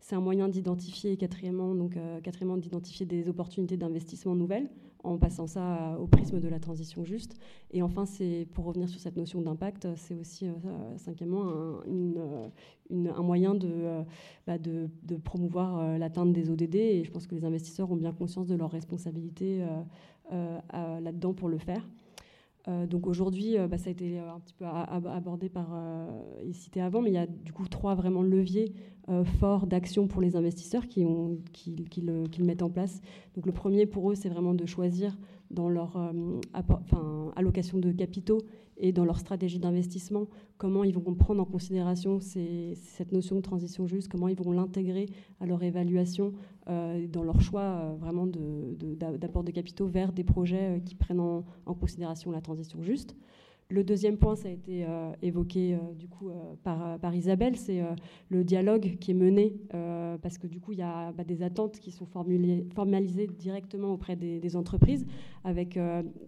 [0.00, 4.68] C'est un moyen d'identifier, quatrièmement, donc, quatrièmement d'identifier des opportunités d'investissement nouvelles
[5.04, 7.36] en passant ça au prisme de la transition juste.
[7.70, 10.52] Et enfin, c'est pour revenir sur cette notion d'impact, c'est aussi euh,
[10.96, 11.80] cinquièmement
[12.90, 14.02] un, moyen de, euh,
[14.46, 14.56] bah,
[15.24, 16.74] promouvoir euh, l'atteinte des ODD.
[16.74, 19.64] Et je pense que les investisseurs ont bien conscience de leur responsabilité
[20.30, 21.88] là-dedans pour le faire.
[22.70, 25.68] Euh, donc aujourd'hui, euh, bah, ça a été euh, un petit peu abordé par
[26.42, 28.72] et cité avant, mais il y a du coup trois vraiment leviers
[29.40, 31.04] forts d'action pour les investisseurs qui,
[32.38, 33.00] mettent en place.
[33.34, 35.18] Donc le premier pour eux, c'est vraiment de choisir
[35.50, 35.98] dans leur
[37.34, 38.38] allocation de capitaux
[38.80, 43.86] et dans leur stratégie d'investissement, comment ils vont prendre en considération cette notion de transition
[43.86, 45.06] juste, comment ils vont l'intégrer
[45.40, 46.32] à leur évaluation
[46.68, 51.20] euh, dans leur choix euh, vraiment d'apport de, capitaux vers des projets euh, qui prennent
[51.20, 53.14] en, considération la transition juste.
[53.70, 57.82] Le deuxième point, ça a été euh, évoqué euh, du coup euh, par, Isabelle, c'est
[58.28, 59.54] le dialogue qui est mené
[60.22, 64.16] parce que du coup il y a bah, des attentes qui sont formalisées directement auprès
[64.16, 65.06] des, entreprises
[65.44, 65.78] avec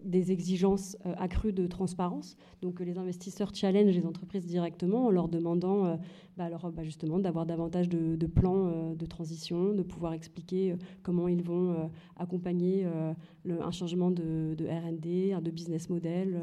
[0.05, 2.37] des exigences accrues de transparence.
[2.61, 5.99] Donc les investisseurs challengent les entreprises directement en leur demandant
[6.37, 11.43] bah, alors, bah, justement d'avoir davantage de, plans de transition, de pouvoir expliquer comment ils
[11.43, 16.39] vont accompagner un changement de, de R&D, de business model,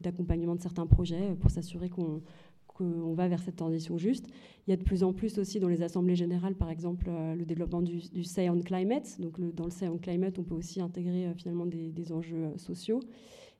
[0.00, 4.28] d'accompagnement de certains projets pour s'assurer qu'on va vers cette transition juste.
[4.66, 7.34] Il y a de plus en plus aussi dans les assemblées générales, par exemple, euh,
[7.34, 9.20] le développement du, Say on Climate.
[9.20, 12.58] Donc dans le Say on Climate, on peut aussi intégrer euh, finalement des, enjeux euh,
[12.58, 13.00] sociaux.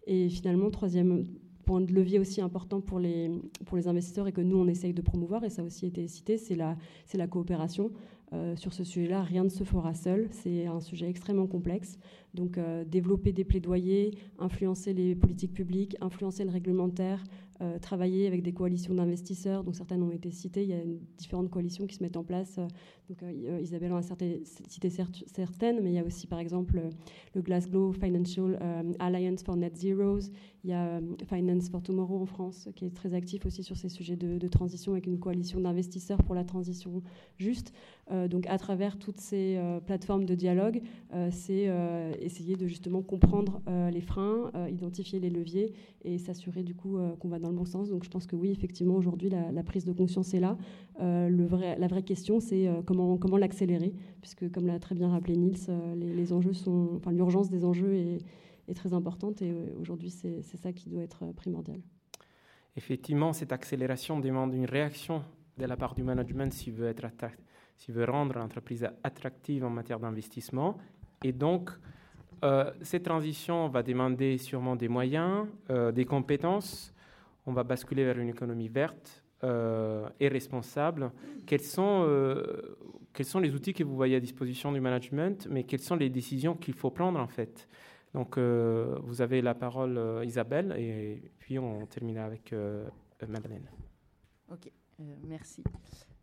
[0.06, 1.24] Et finalement, troisième
[1.64, 3.30] point de levier aussi important pour les,
[3.66, 6.06] pour les investisseurs et que nous, on essaye de promouvoir, et ça a aussi été
[6.08, 6.76] cité, c'est la,
[7.14, 7.90] la coopération.
[8.56, 10.28] sur ce sujet-là, rien ne se fera seul.
[10.30, 11.98] C'est un sujet extrêmement complexe.
[12.34, 17.22] Donc euh, développer des plaidoyers, influencer les politiques publiques, influencer le réglementaire,
[17.60, 20.64] euh, travailler avec des coalitions d'investisseurs, dont certaines ont été citées.
[20.64, 20.82] Il y a
[21.16, 22.56] différentes coalitions qui se mettent en place.
[23.08, 26.82] Donc, euh, Isabelle en a cité certaines, mais il y a aussi par exemple
[27.34, 28.58] le Glasgow Financial
[28.98, 30.30] Alliance for Net Zeros.
[30.64, 33.90] Il y a Finance for Tomorrow en France, qui est très actif aussi sur ces
[33.90, 37.02] sujets de, de transition avec une coalition d'investisseurs pour la transition
[37.36, 37.72] juste.
[38.10, 40.80] donc à travers toutes ces plateformes de dialogue,
[41.30, 41.68] c'est
[42.24, 46.96] essayer de justement comprendre euh, les freins, euh, identifier les leviers et s'assurer du coup
[46.96, 47.90] euh, qu'on va dans le bon sens.
[47.90, 50.56] Donc je pense que oui, effectivement, aujourd'hui, la, prise de conscience est là.
[50.98, 55.56] la vraie question, c'est comment, comment l'accélérer, puisque comme l'a très bien rappelé Niels,
[55.96, 58.18] les, enjeux sont, enfin, l'urgence des enjeux est,
[58.68, 61.80] est très importante et aujourd'hui, c'est ça qui doit être primordial.
[62.76, 65.22] Effectivement, cette accélération demande une réaction
[65.56, 67.06] de la part du management s'il veut, être
[67.76, 70.76] s'il veut rendre l'entreprise attractive en matière d'investissement.
[71.22, 71.70] Et donc,
[72.42, 76.92] euh, cette transition va demander sûrement des moyens, euh, des compétences.
[77.46, 81.12] On va basculer vers une économie verte euh, et responsable.
[81.46, 82.04] Quels sont,
[83.40, 86.74] les outils que vous voyez à disposition du management, mais quelles sont les décisions qu'il
[86.74, 87.68] faut prendre en fait?
[88.14, 92.54] Donc, vous avez la parole, Isabelle, et puis on terminera avec
[93.28, 93.68] Madeleine.
[94.48, 94.70] Ok,
[95.26, 95.64] merci.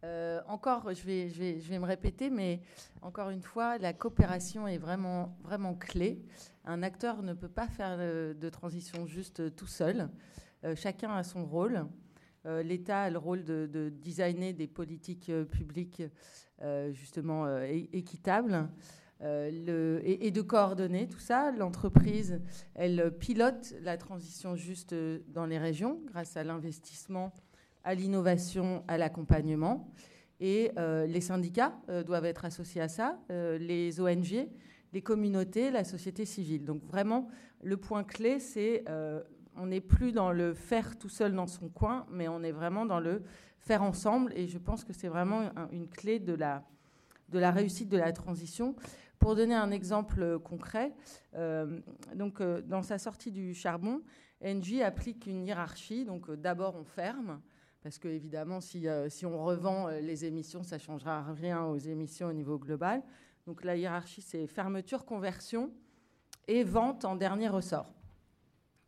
[0.03, 2.61] Euh, encore, je vais, me répéter, mais
[3.01, 5.37] encore une fois, la coopération est vraiment,
[5.79, 6.23] clé.
[6.65, 10.09] Un acteur ne peut pas faire de, transition juste tout seul.
[10.63, 11.85] Euh, chacun a son rôle.
[12.47, 16.03] Euh, L'État a le rôle de, designer des politiques publiques
[16.91, 17.59] justement
[17.91, 18.69] équitables.
[19.21, 21.51] et, de coordonner tout ça.
[21.51, 22.41] L'entreprise,
[22.73, 24.95] elle pilote la transition juste
[25.27, 27.31] dans les régions grâce à l'investissement,
[27.83, 29.91] à l'innovation, à l'accompagnement.
[30.39, 34.47] Et les syndicats doivent être associés à ça, les ONG,
[34.93, 36.65] les communautés, la société civile.
[36.65, 37.29] Donc vraiment,
[37.63, 39.21] le point clé, c'est euh,
[39.55, 42.85] on n'est plus dans le faire tout seul dans son coin, mais on est vraiment
[42.85, 43.23] dans le
[43.59, 44.33] faire ensemble.
[44.35, 46.63] Et je pense que c'est vraiment une clé de la,
[47.29, 48.75] de la réussite de la transition.
[49.19, 50.93] Pour donner un exemple concret,
[51.35, 51.79] euh,
[52.15, 54.01] donc euh, dans sa sortie du charbon,
[54.43, 56.05] Engie applique une hiérarchie.
[56.05, 57.39] Donc d'abord on ferme,
[57.81, 62.33] parce que évidemment si, si on revend les émissions, ça changera rien aux émissions au
[62.33, 63.01] niveau global.
[63.47, 65.71] Donc la hiérarchie, c'est fermeture, conversion
[66.47, 67.91] et vente en dernier ressort.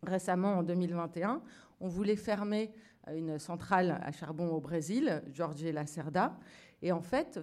[0.03, 1.41] Récemment, en 2021,
[1.79, 2.71] on voulait fermer
[3.13, 6.37] une centrale à charbon au Brésil, Jorge Lacerda.
[6.83, 7.39] Et en fait,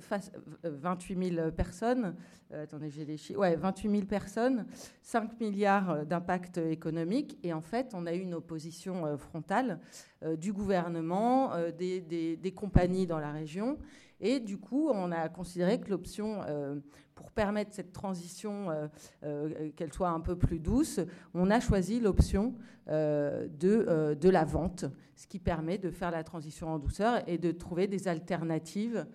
[0.63, 2.15] 28 000 personnes,
[2.53, 4.67] euh, attendez, j'ai les chiffres, ouais, 28 000 personnes,
[5.01, 7.39] 5 milliards d'impact économique.
[7.43, 9.81] Et en fait, on a eu une opposition euh, frontale
[10.23, 13.79] euh, du gouvernement, des, compagnies dans la région.
[14.21, 16.77] Et du coup, on a considéré que l'option euh,
[17.15, 18.89] pour permettre cette transition, euh,
[19.25, 21.01] euh, qu'elle soit un peu plus douce,
[21.33, 22.55] on a choisi l'option
[22.87, 27.53] de, de la vente, ce qui permet de faire la transition en douceur et de
[27.53, 29.07] trouver des alternatives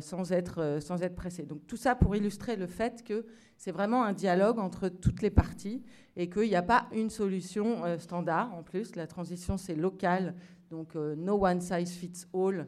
[0.00, 1.42] sans, être, sans être pressé.
[1.44, 3.26] Donc tout ça pour illustrer le fait que
[3.58, 5.82] c'est vraiment un dialogue entre toutes les parties
[6.16, 8.54] et qu'il n'y a pas une solution standard.
[8.54, 10.34] En plus, la transition, c'est local,
[10.70, 12.66] donc no one size fits all.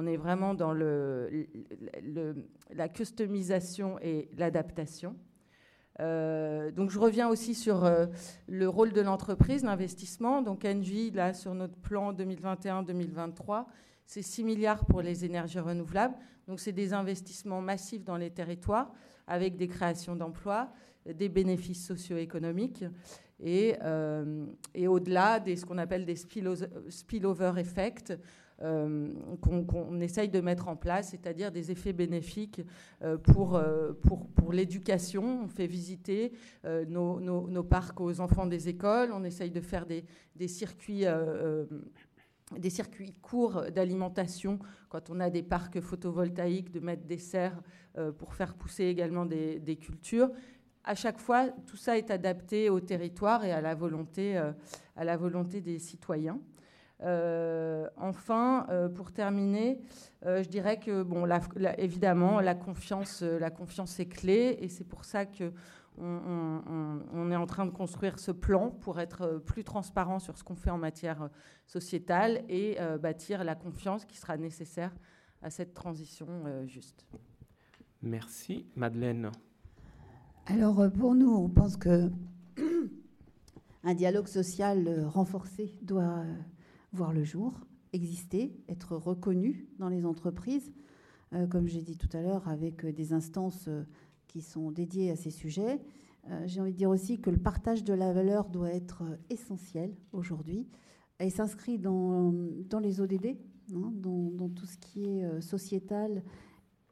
[0.00, 0.72] On est vraiment dans
[2.70, 5.16] la customisation et l'adaptation.
[5.98, 8.06] Euh, donc je reviens aussi sur euh,
[8.46, 10.40] le rôle de l'entreprise, l'investissement.
[10.40, 13.64] Donc Engie, là, sur notre plan 2021-2023,
[14.06, 16.14] c'est 6 milliards pour les énergies renouvelables.
[16.46, 18.92] Donc c'est des investissements massifs dans les territoires
[19.26, 20.68] avec des créations d'emplois,
[21.12, 22.84] des bénéfices socio-économiques
[23.40, 24.46] et, euh,
[24.76, 28.12] et au-delà de ce qu'on appelle des spillover effects,
[28.60, 32.60] euh, qu'on essaye de mettre en place, c'est-à-dire des effets bénéfiques
[33.04, 35.44] euh, pour, euh, pour, pour l'éducation.
[35.44, 36.32] On fait visiter
[36.64, 40.04] nos, nos, parcs aux enfants des écoles, on essaye de faire des,
[40.34, 41.04] des circuits
[42.56, 47.60] des circuits courts d'alimentation quand on a des parcs photovoltaïques, de mettre des serres
[48.18, 50.30] pour faire pousser également des, des, cultures.
[50.82, 55.16] À chaque fois, tout ça est adapté au territoire et à la volonté, à la
[55.16, 56.40] volonté des citoyens.
[57.02, 59.80] Euh, enfin, euh, pour terminer,
[60.26, 61.28] euh, je dirais que, bon,
[61.76, 65.52] évidemment, la confiance, la confiance est clé, et c'est pour ça que
[66.00, 70.54] on, est en train de construire ce plan pour être plus transparent sur ce qu'on
[70.54, 71.28] fait en matière
[71.66, 74.94] sociétale et bâtir la confiance qui sera nécessaire
[75.42, 76.28] à cette transition
[76.68, 77.04] juste.
[78.00, 78.64] Merci.
[78.76, 79.32] Madeleine.
[80.46, 82.12] Alors, pour nous, on pense que
[83.82, 86.22] un dialogue social renforcé doit
[86.92, 87.60] voir le jour,
[87.92, 90.72] exister, être reconnu dans les entreprises,
[91.34, 93.84] euh, comme j'ai dit tout à l'heure, avec euh, des instances euh,
[94.26, 95.80] qui sont dédiées à ces sujets.
[96.44, 100.66] j'ai envie de dire aussi que le partage de la valeur doit être essentiel aujourd'hui
[101.18, 102.34] et s'inscrit dans,
[102.68, 103.38] dans, les ODD,
[103.74, 106.22] hein, dans, dans, tout ce qui est sociétal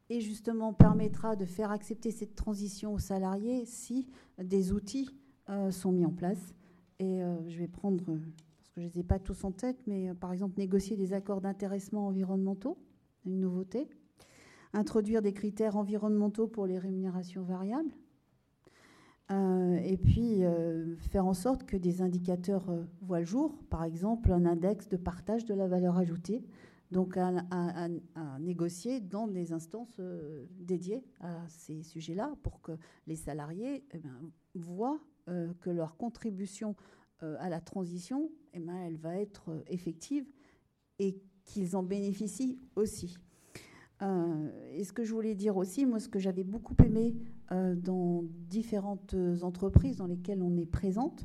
[0.09, 4.09] et justement permettra de faire accepter cette transition aux salariés si
[4.43, 5.11] des outils
[5.71, 6.55] sont mis en place.
[6.99, 8.03] Et je vais prendre
[8.77, 11.41] je ne les ai pas tous en tête, mais euh, par exemple négocier des accords
[11.41, 12.77] d'intéressement environnementaux,
[13.25, 13.89] une nouveauté.
[14.75, 17.91] Introduire des critères environnementaux pour les rémunérations variables.
[19.33, 22.67] Euh, et puis euh, faire en sorte que des indicateurs
[23.01, 26.45] voient le jour, par exemple un index de partage de la valeur ajoutée,
[26.93, 27.89] donc à,
[28.39, 30.01] négocier dans des instances
[30.61, 32.73] dédiées à ces sujets-là pour que
[33.09, 35.01] les salariés eh ben, voient
[35.61, 36.77] que leur contribution
[37.23, 40.25] à la transition, eh ben, elle va être euh, effective
[40.99, 43.19] et qu'ils en bénéficient aussi.
[44.03, 47.15] Euh, et ce que je voulais dire aussi, moi, ce que j'avais beaucoup aimé
[47.77, 51.25] dans différentes entreprises dans lesquelles on est présente,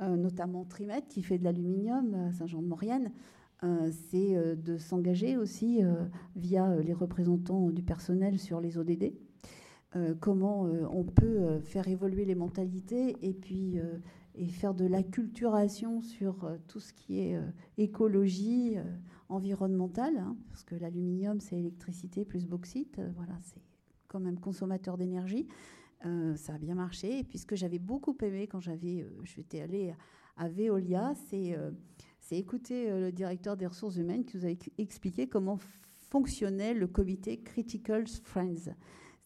[0.00, 3.10] notamment Trimet, qui fait de l'aluminium à Saint-Jean-de-Maurienne,
[3.90, 5.80] c'est de s'engager aussi
[6.36, 9.14] via les représentants du personnel sur les ODD.
[10.20, 13.80] comment on peut faire évoluer les mentalités et puis
[14.38, 17.42] et faire de l'acculturation sur euh, tout ce qui est euh,
[17.76, 18.84] écologie euh,
[19.28, 23.60] environnementale, hein, parce que l'aluminium, c'est électricité plus bauxite, voilà, c'est
[24.06, 25.46] quand même consommateur d'énergie.
[26.36, 27.18] ça a bien marché.
[27.18, 29.92] Et puis ce que j'avais beaucoup aimé quand j'avais, je suis allée
[30.38, 31.58] à Veolia, c'est
[32.30, 35.58] écouter le directeur des ressources humaines qui nous a expliqué comment
[36.08, 38.72] fonctionnait le comité Critical Friends.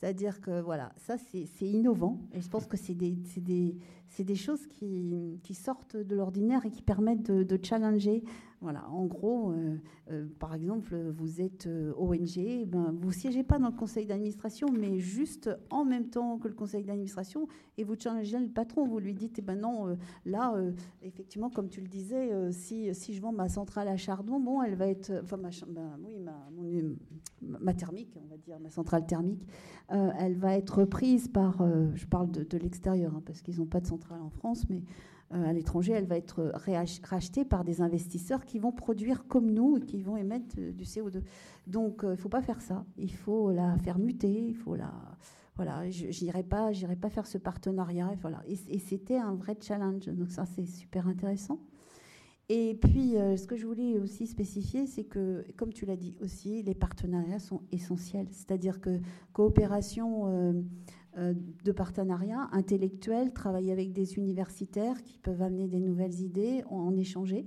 [0.02, 5.96] C'est-à-dire que voilà, ça c'est innovant et je pense que c'est des, choses qui, sortent
[5.96, 8.24] de l'ordinaire et qui permettent de, challenger.
[8.60, 9.76] Voilà, en gros, euh,
[10.10, 14.68] euh, par exemple, vous êtes euh, ONG, ben, vous siégez pas dans le conseil d'administration,
[14.72, 19.00] mais juste en même temps que le conseil d'administration, et vous challengez le patron, vous
[19.00, 19.96] lui dites, eh ben non,
[20.26, 20.54] là,
[21.02, 24.86] effectivement, comme tu le disais, si, je vends ma centrale à chardon, bon, elle va
[24.88, 29.46] être, enfin, ben, oui, ma, ma, thermique, on va dire, ma centrale thermique,
[29.88, 33.86] elle va être prise par, je parle de, l'extérieur, hein, parce qu'ils n'ont pas de
[33.86, 34.82] centrale en France, mais
[35.34, 36.52] euh, à l'étranger, elle va être
[37.04, 40.84] rachetée par des investisseurs qui vont produire comme nous et qui vont émettre euh, du
[40.84, 41.22] CO2.
[41.66, 42.84] Donc, euh, il ne faut pas faire ça.
[42.98, 44.48] Il faut la faire muter.
[44.48, 44.92] Il faut la
[45.54, 48.10] voilà, j'irai pas, j'irai pas faire ce partenariat.
[48.12, 48.42] Et voilà.
[48.46, 50.06] Et, c'était un vrai challenge.
[50.06, 51.60] Donc ça, c'est super intéressant.
[52.54, 56.62] Et puis, ce que je voulais aussi spécifier, c'est que, comme tu l'as dit aussi,
[56.62, 58.26] les partenariats sont essentiels.
[58.30, 59.00] C'est-à-dire que
[59.32, 60.60] coopération
[61.18, 66.96] euh, de partenariat intellectuel, travailler avec des universitaires qui peuvent amener des nouvelles idées, en,
[66.96, 67.46] échanger.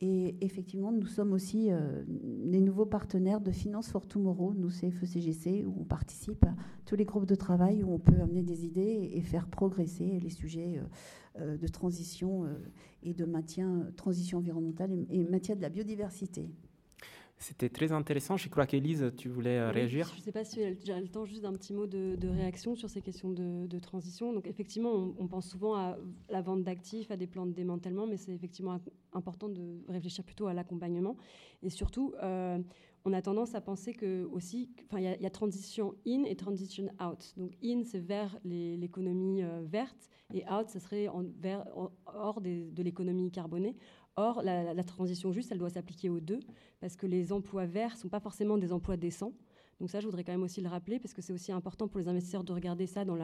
[0.00, 2.04] Et effectivement, nous sommes aussi euh,
[2.44, 6.96] les nouveaux partenaires de Finance for Tomorrow, nous c'est FECGC, où on participe à tous
[6.96, 10.82] les groupes de travail où on peut amener des idées et faire progresser les sujets
[11.40, 12.46] euh, de transition
[13.02, 16.50] et de maintien, transition environnementale et, et maintien de la biodiversité.
[17.38, 18.38] C'était très intéressant.
[18.38, 20.08] Je crois qu'Élise, tu voulais euh, réagir.
[20.14, 22.88] Je ne sais pas si j'ai le temps juste d'un petit mot de, réaction sur
[22.88, 24.32] ces questions de, transition.
[24.32, 25.98] Donc effectivement, on, pense souvent à
[26.30, 28.80] la vente d'actifs, à des plans de démantèlement, mais c'est effectivement
[29.12, 31.16] important de réfléchir plutôt à l'accompagnement.
[31.62, 32.58] Et surtout, euh,
[33.04, 36.88] on a tendance à penser que aussi, enfin, il y, a transition in et transition
[37.02, 37.34] out.
[37.36, 41.66] Donc in, c'est vers l'économie euh, verte, et out, ce serait en, vers,
[42.06, 43.76] hors de l'économie carbonée.
[44.18, 46.40] Or, la, transition juste, elle doit s'appliquer aux deux,
[46.80, 49.32] parce que les emplois verts ne sont pas forcément des emplois décents.
[49.78, 52.00] Donc ça, je voudrais quand même aussi le rappeler, parce que c'est aussi important pour
[52.00, 53.14] les investisseurs de regarder ça dans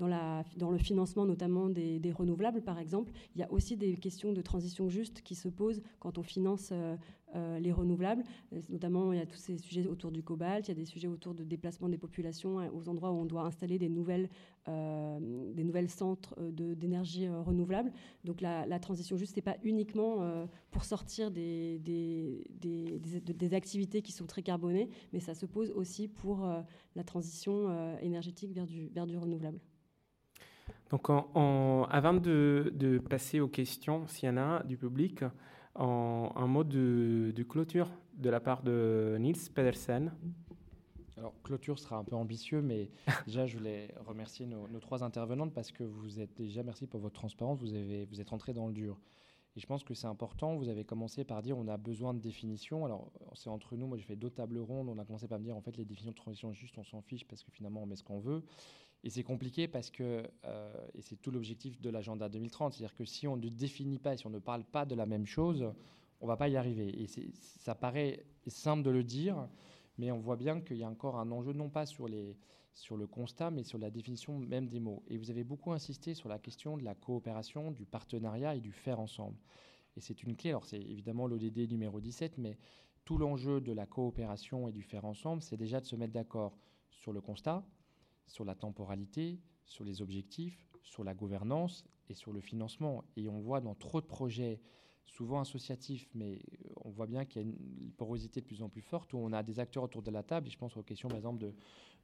[0.00, 3.12] le financement notamment des, renouvelables, par exemple.
[3.36, 6.70] Il y a aussi des questions de transition juste qui se posent quand on finance
[6.72, 6.96] euh,
[7.34, 8.22] euh, les renouvelables.
[8.52, 10.84] Euh, notamment, il y a tous ces sujets autour du cobalt, il y a des
[10.84, 14.28] sujets autour de déplacement des populations aux endroits où on doit installer des nouvelles,
[14.66, 17.92] des nouvelles centres d'énergie renouvelable.
[18.24, 24.12] Donc la, transition juste, ce n'est pas uniquement pour sortir des, des, des, activités qui
[24.12, 26.46] sont très carbonées, mais ça se pose aussi pour
[26.96, 29.60] la transition énergétique vers du, vers du renouvelable.
[30.90, 35.24] Donc, avant de, passer aux questions, s'il y en a du public,
[35.74, 40.12] en, un mot de, clôture de la part de Niels Pedersen.
[41.16, 42.90] Alors, clôture sera un peu ambitieux, mais
[43.26, 47.14] déjà, je voulais remercier nos, trois intervenantes parce que vous êtes déjà, merci pour votre
[47.14, 48.98] transparence, vous, avez, vous êtes rentré dans le dur.
[49.56, 50.56] Et je pense que c'est important.
[50.56, 52.84] Vous avez commencé par dire on a besoin de définitions.
[52.84, 53.86] Alors, c'est entre nous.
[53.86, 54.88] Moi, j'ai fait d'autres tables rondes.
[54.88, 57.00] On a commencé par me dire en fait, les définitions de transition juste, on s'en
[57.02, 58.42] fiche parce que finalement, on met ce qu'on veut.
[59.04, 63.04] Et c'est compliqué parce que, euh, et c'est tout l'objectif de l'agenda 2030, c'est-à-dire que
[63.04, 65.70] si on ne définit pas si on ne parle pas de la même chose,
[66.22, 67.02] on va pas y arriver.
[67.02, 69.46] Et ça paraît simple de le dire,
[69.98, 73.50] mais on voit bien qu'il y a encore un enjeu, non pas sur le constat,
[73.50, 75.02] mais sur la définition même des mots.
[75.08, 78.72] Et vous avez beaucoup insisté sur la question de la coopération, du partenariat et du
[78.72, 79.36] faire ensemble.
[79.98, 80.48] Et c'est une clé.
[80.48, 82.56] Alors, c'est évidemment l'ODD numéro 17, mais
[83.04, 86.56] tout l'enjeu de la coopération et du faire ensemble, c'est déjà de se mettre d'accord
[86.90, 87.62] sur le constat,
[88.26, 93.04] sur la temporalité, sur les objectifs, sur la gouvernance et sur le financement.
[93.16, 94.60] Et on voit dans trop de projets,
[95.06, 98.68] souvent associatifs, mais euh, on voit bien qu'il y a une porosité de plus en
[98.68, 100.82] plus forte, où on a des acteurs autour de la table, et je pense aux
[100.82, 101.54] questions par exemple de,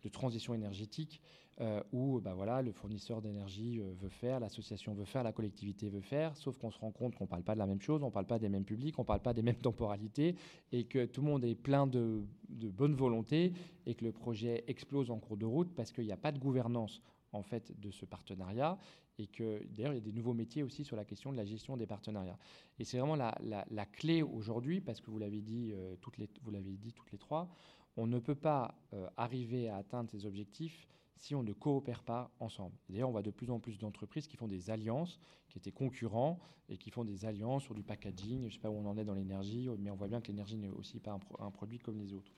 [0.08, 1.20] transition énergétique,
[1.60, 5.90] euh, où bah voilà, le fournisseur d'énergie euh, veut faire, l'association veut faire, la collectivité
[5.90, 8.02] veut faire, sauf qu'on se rend compte qu'on ne parle pas de la même chose,
[8.02, 10.36] on ne parle pas des mêmes publics, on ne parle pas des mêmes temporalités,
[10.72, 13.52] et que tout le monde est plein de, de bonne volonté,
[13.84, 16.38] et que le projet explose en cours de route parce qu'il n'y a pas de
[16.38, 18.78] gouvernance en fait de ce partenariat
[19.20, 21.44] et que d'ailleurs il y a des nouveaux métiers aussi sur la question de la
[21.44, 22.38] gestion des partenariats.
[22.78, 25.94] Et c'est vraiment la, la, clé aujourd'hui parce que vous l'avez dit, euh,
[26.42, 27.48] vous l'avez dit toutes les trois,
[27.96, 30.86] on ne peut pas euh, arriver à atteindre ces objectifs
[31.16, 32.74] si on ne coopère pas ensemble.
[32.88, 36.38] D'ailleurs, on voit de plus en plus d'entreprises qui font des alliances, qui étaient concurrents
[36.70, 38.40] et qui font des alliances sur du packaging.
[38.40, 40.28] Je ne sais pas où on en est dans l'énergie, mais on voit bien que
[40.28, 42.32] l'énergie n'est aussi pas un produit comme les autres.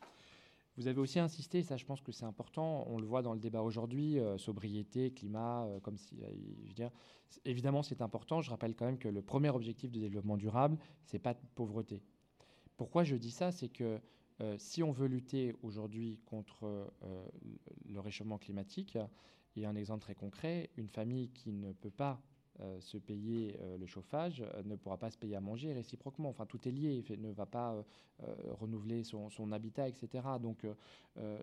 [0.76, 3.38] Vous avez aussi insisté, ça je pense que c'est important, on le voit dans le
[3.38, 6.16] débat aujourd'hui, euh, sobriété, climat, euh, comme si,
[6.64, 6.90] je veux
[7.44, 8.40] évidemment c'est important.
[8.40, 12.02] Je rappelle quand même que le premier objectif de développement durable, c'est pas de pauvreté.
[12.78, 14.00] Pourquoi je dis ça, c'est que
[14.58, 16.90] si on veut lutter aujourd'hui contre
[17.88, 18.98] le réchauffement climatique,
[19.56, 22.20] et un exemple très concret, une famille qui ne peut pas
[22.60, 26.28] euh, se payer euh, le chauffage euh, ne pourra pas se payer à manger réciproquement.
[26.28, 27.84] Enfin, tout est lié, il ne va pas
[28.60, 30.24] renouveler son, habitat, etc.
[30.40, 30.64] Donc,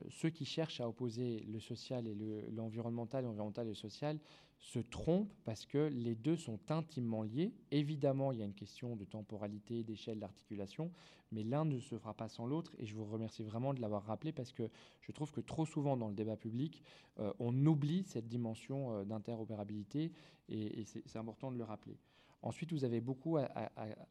[0.09, 2.15] ceux qui cherchent à opposer le social et
[2.51, 4.17] l'environnemental, l'environnemental et le social,
[4.59, 7.53] se trompent parce que les deux sont intimement liés.
[7.71, 10.91] Évidemment, il y a une question de temporalité, d'échelle, d'articulation,
[11.31, 12.75] mais l'un ne se fera pas sans l'autre.
[12.77, 14.69] Et je vous remercie vraiment de l'avoir rappelé parce que
[15.01, 16.83] je trouve que trop souvent dans le débat public,
[17.19, 20.11] euh, on oublie cette dimension euh, d'interopérabilité
[20.49, 21.97] et, c'est important de le rappeler.
[22.41, 23.49] Ensuite, vous avez beaucoup à,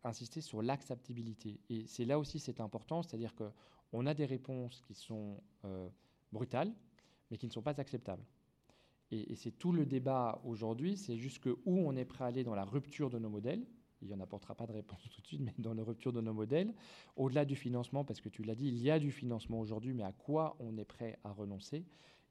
[0.04, 1.60] insister sur l'acceptabilité.
[1.68, 5.88] Et c'est là aussi c'est important, c'est-à-dire qu'on a des réponses qui sont euh,
[6.30, 6.72] brutales,
[7.30, 8.22] mais qui ne sont pas acceptables.
[9.10, 12.54] Et, c'est tout le débat aujourd'hui, c'est jusque où on est prêt à aller dans
[12.54, 13.66] la rupture de nos modèles.
[14.00, 16.20] Il n'y en apportera pas de réponse tout de suite, mais dans la rupture de
[16.20, 16.74] nos modèles.
[17.16, 20.04] Au-delà du financement, parce que tu l'as dit, il y a du financement aujourd'hui, mais
[20.04, 21.84] à quoi on est prêt à renoncer?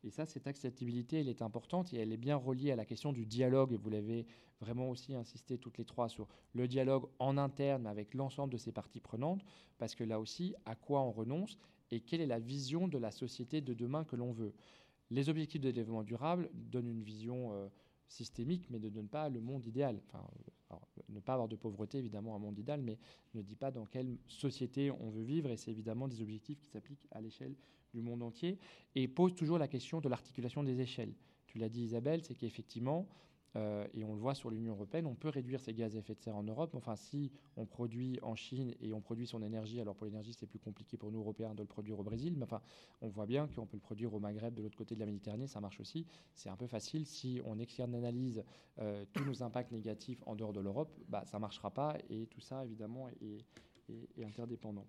[0.04, 3.12] Et ça, cette acceptabilité, elle est importante et elle est bien reliée à la question
[3.12, 3.74] du dialogue.
[3.74, 4.28] Et vous l'avez
[4.62, 8.72] vraiment aussi insisté toutes les trois sur le dialogue en interne avec l'ensemble de ces
[8.72, 9.44] parties prenantes,
[9.78, 11.58] parce que là aussi, à quoi on renonce
[11.92, 14.54] et quelle est la vision de la société de demain que l'on veut?
[15.10, 17.68] Les objectifs de développement durable donnent une vision euh,
[18.08, 20.02] systémique, mais ne donnent pas le monde idéal.
[20.08, 20.26] Enfin,
[20.72, 20.76] euh,
[21.10, 22.98] ne pas avoir de pauvreté, évidemment, un monde idéal, mais
[23.34, 26.68] ne dit pas dans quelle société on veut vivre, et c'est évidemment des objectifs qui
[26.68, 27.56] s'appliquent à l'échelle
[27.94, 28.60] du monde entier,
[28.96, 31.14] et pose toujours la question de l'articulation des échelles.
[31.48, 33.08] Tu l'as dit Isabelle, c'est qu'effectivement,
[33.56, 36.14] euh, et on le voit sur l'Union européenne, on peut réduire ses gaz à effet
[36.16, 36.76] de serre en Europe.
[36.76, 40.46] Enfin, si on produit en Chine et on produit son énergie, alors pour l'énergie, c'est
[40.46, 42.36] plus compliqué pour nous, Européens, de le produire au Brésil.
[42.38, 42.62] Mais enfin,
[43.02, 45.48] on voit bien qu'on peut le produire au Maghreb, de l'autre côté de la Méditerranée,
[45.48, 46.06] ça marche aussi.
[46.34, 47.06] C'est un peu facile.
[47.06, 48.44] Si on externalise
[48.80, 51.98] euh, tous nos impacts négatifs en dehors de l'Europe, bah, ça ne marchera pas.
[52.10, 53.46] Et tout ça, évidemment, est,
[54.18, 54.86] est interdépendant.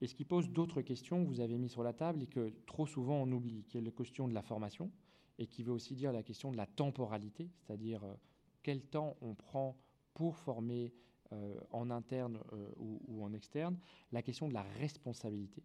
[0.00, 2.52] Et ce qui pose d'autres questions que vous avez mis sur la table et que
[2.66, 4.90] trop souvent on oublie, qui est la question de la formation
[5.38, 8.14] et qui veut aussi dire la question de la temporalité, c'est-à-dire euh,
[8.62, 9.76] quel temps on prend
[10.14, 10.94] pour former
[11.32, 13.78] euh, en interne euh, ou, en externe,
[14.12, 15.62] la question de la responsabilité.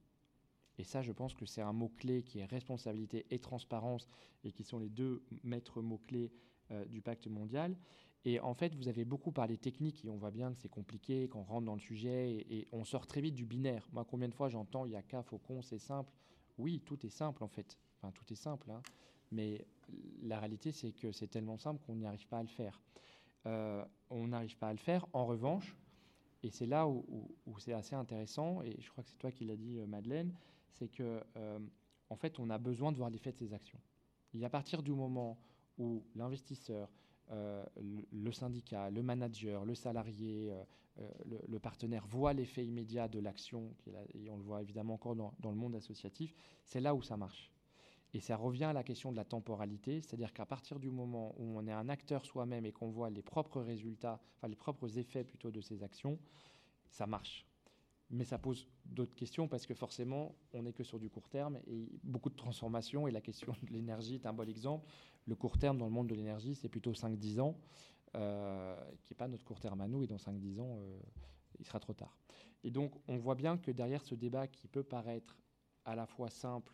[0.78, 4.08] Et ça, je pense que c'est un mot-clé qui est responsabilité et transparence,
[4.44, 6.32] et qui sont les deux maîtres mots-clés
[6.88, 7.76] du pacte mondial.
[8.24, 11.28] Et en fait, vous avez beaucoup parlé technique, et on voit bien que c'est compliqué,
[11.28, 13.88] qu'on rentre dans le sujet, et, on sort très vite du binaire.
[13.92, 16.14] Moi, combien de fois j'entends, il y a qu'à, faucon, c'est simple.
[16.58, 17.78] Oui, tout est simple, en fait.
[17.98, 18.70] Enfin, tout est simple.
[18.70, 18.82] Hein.
[19.32, 19.66] Mais
[20.24, 22.82] la réalité, c'est que c'est tellement simple qu'on n'y arrive pas à le faire.
[23.46, 25.06] Euh, on n'arrive pas à le faire.
[25.14, 25.76] En revanche,
[26.44, 27.04] et c'est là où,
[27.60, 30.34] c'est assez intéressant, et je crois que c'est toi qui l'as dit, euh, Madeleine,
[30.72, 31.60] c'est que euh,
[32.10, 33.80] en fait, on a besoin de voir l'effet de ces actions.
[34.34, 35.40] Et à partir du moment
[35.78, 36.90] où l'investisseur,
[37.30, 40.54] le, syndicat, le manager, le salarié,
[41.48, 43.74] le, partenaire voit l'effet immédiat de l'action,
[44.14, 47.50] et on le voit évidemment encore dans le monde associatif, c'est là où ça marche.
[48.14, 51.58] Et ça revient à la question de la temporalité, c'est-à-dire qu'à partir du moment où
[51.58, 55.24] on est un acteur soi-même et qu'on voit les propres résultats, enfin les propres effets
[55.24, 56.20] plutôt de ces actions,
[56.90, 57.46] ça marche.
[58.10, 61.60] Mais ça pose d'autres questions parce que forcément, on n'est que sur du court terme
[61.66, 63.08] et beaucoup de transformations.
[63.08, 64.86] Et la question de l'énergie est un bon exemple.
[65.26, 67.58] Le court terme dans le monde de l'énergie, c'est plutôt 5-10 ans,
[68.16, 70.04] euh, qui n'est pas notre court terme à nous.
[70.04, 71.00] Et dans 5-10 ans, euh,
[71.58, 72.18] il sera trop tard.
[72.66, 75.38] Et donc, on voit bien que derrière ce débat qui peut paraître
[75.86, 76.74] à la fois simple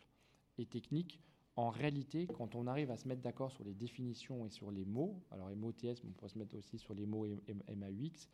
[0.57, 1.19] et technique,
[1.57, 4.85] en réalité, quand on arrive à se mettre d'accord sur les définitions et sur les
[4.85, 8.29] mots, alors MOTS, mais on pourrait se mettre aussi sur les mots MAUX,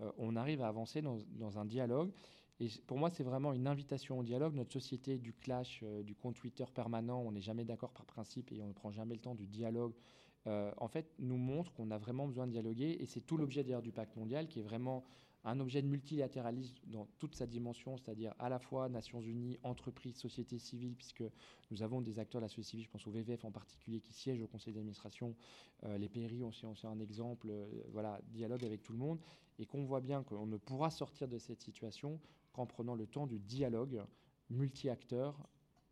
[0.00, 2.12] euh, on arrive à avancer dans, un dialogue.
[2.60, 4.54] Et pour moi, c'est vraiment une invitation au dialogue.
[4.54, 8.52] Notre société du clash, euh, du compte Twitter permanent, on n'est jamais d'accord par principe
[8.52, 9.94] et on ne prend jamais le temps du dialogue,
[10.46, 12.96] euh, en fait, nous montre qu'on a vraiment besoin de dialoguer.
[13.00, 15.04] Et c'est tout l'objet d'ailleurs du pacte mondial, qui est vraiment
[15.44, 20.16] un objet de multilatéralisme dans toute sa dimension, c'est-à-dire à la fois Nations Unies, entreprises,
[20.16, 21.24] société civile, puisque
[21.70, 24.12] nous avons des acteurs de la société civile, je pense au VVF en particulier, qui
[24.12, 25.34] siègent au conseil d'administration.
[25.84, 29.20] Euh, les PRI ont aussi un exemple, euh, voilà, dialogue avec tout le monde,
[29.58, 32.20] et qu'on voit bien qu'on ne pourra sortir de cette situation
[32.52, 34.02] qu'en prenant le temps du dialogue
[34.50, 35.48] multi-acteurs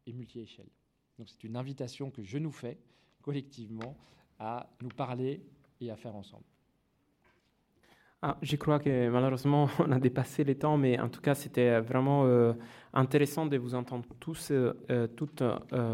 [0.07, 0.71] et multi-échelle.
[1.19, 2.79] Donc c'est une invitation que je nous fais
[3.23, 3.97] collectivement
[4.39, 5.43] à nous parler
[5.81, 6.45] et à faire ensemble.
[8.23, 11.81] Ah, je crois que malheureusement, on a dépassé les temps, mais en tout cas, c'était
[11.81, 12.55] vraiment euh,
[12.93, 15.43] intéressant de vous entendre tous, euh, euh, toutes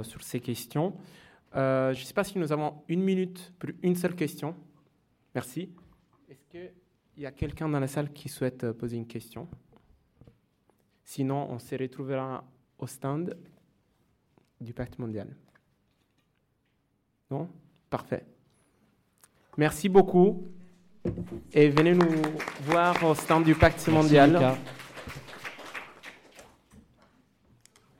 [0.03, 0.95] sur ces questions.
[1.53, 4.55] je ne sais pas si nous avons une minute pour une seule question.
[5.35, 5.75] Merci.
[6.29, 6.73] Est-ce qu'il
[7.18, 9.49] y a quelqu'un dans la salle qui souhaite poser une question?
[11.05, 12.45] Sinon, on se retrouvera
[12.79, 13.37] au stand
[14.61, 15.35] du pacte mondial.
[17.31, 17.49] Non?
[17.91, 18.25] Parfait.
[19.59, 20.47] Merci beaucoup
[21.53, 22.22] et venez nous
[22.66, 24.57] voir au stand du Pacte mondial.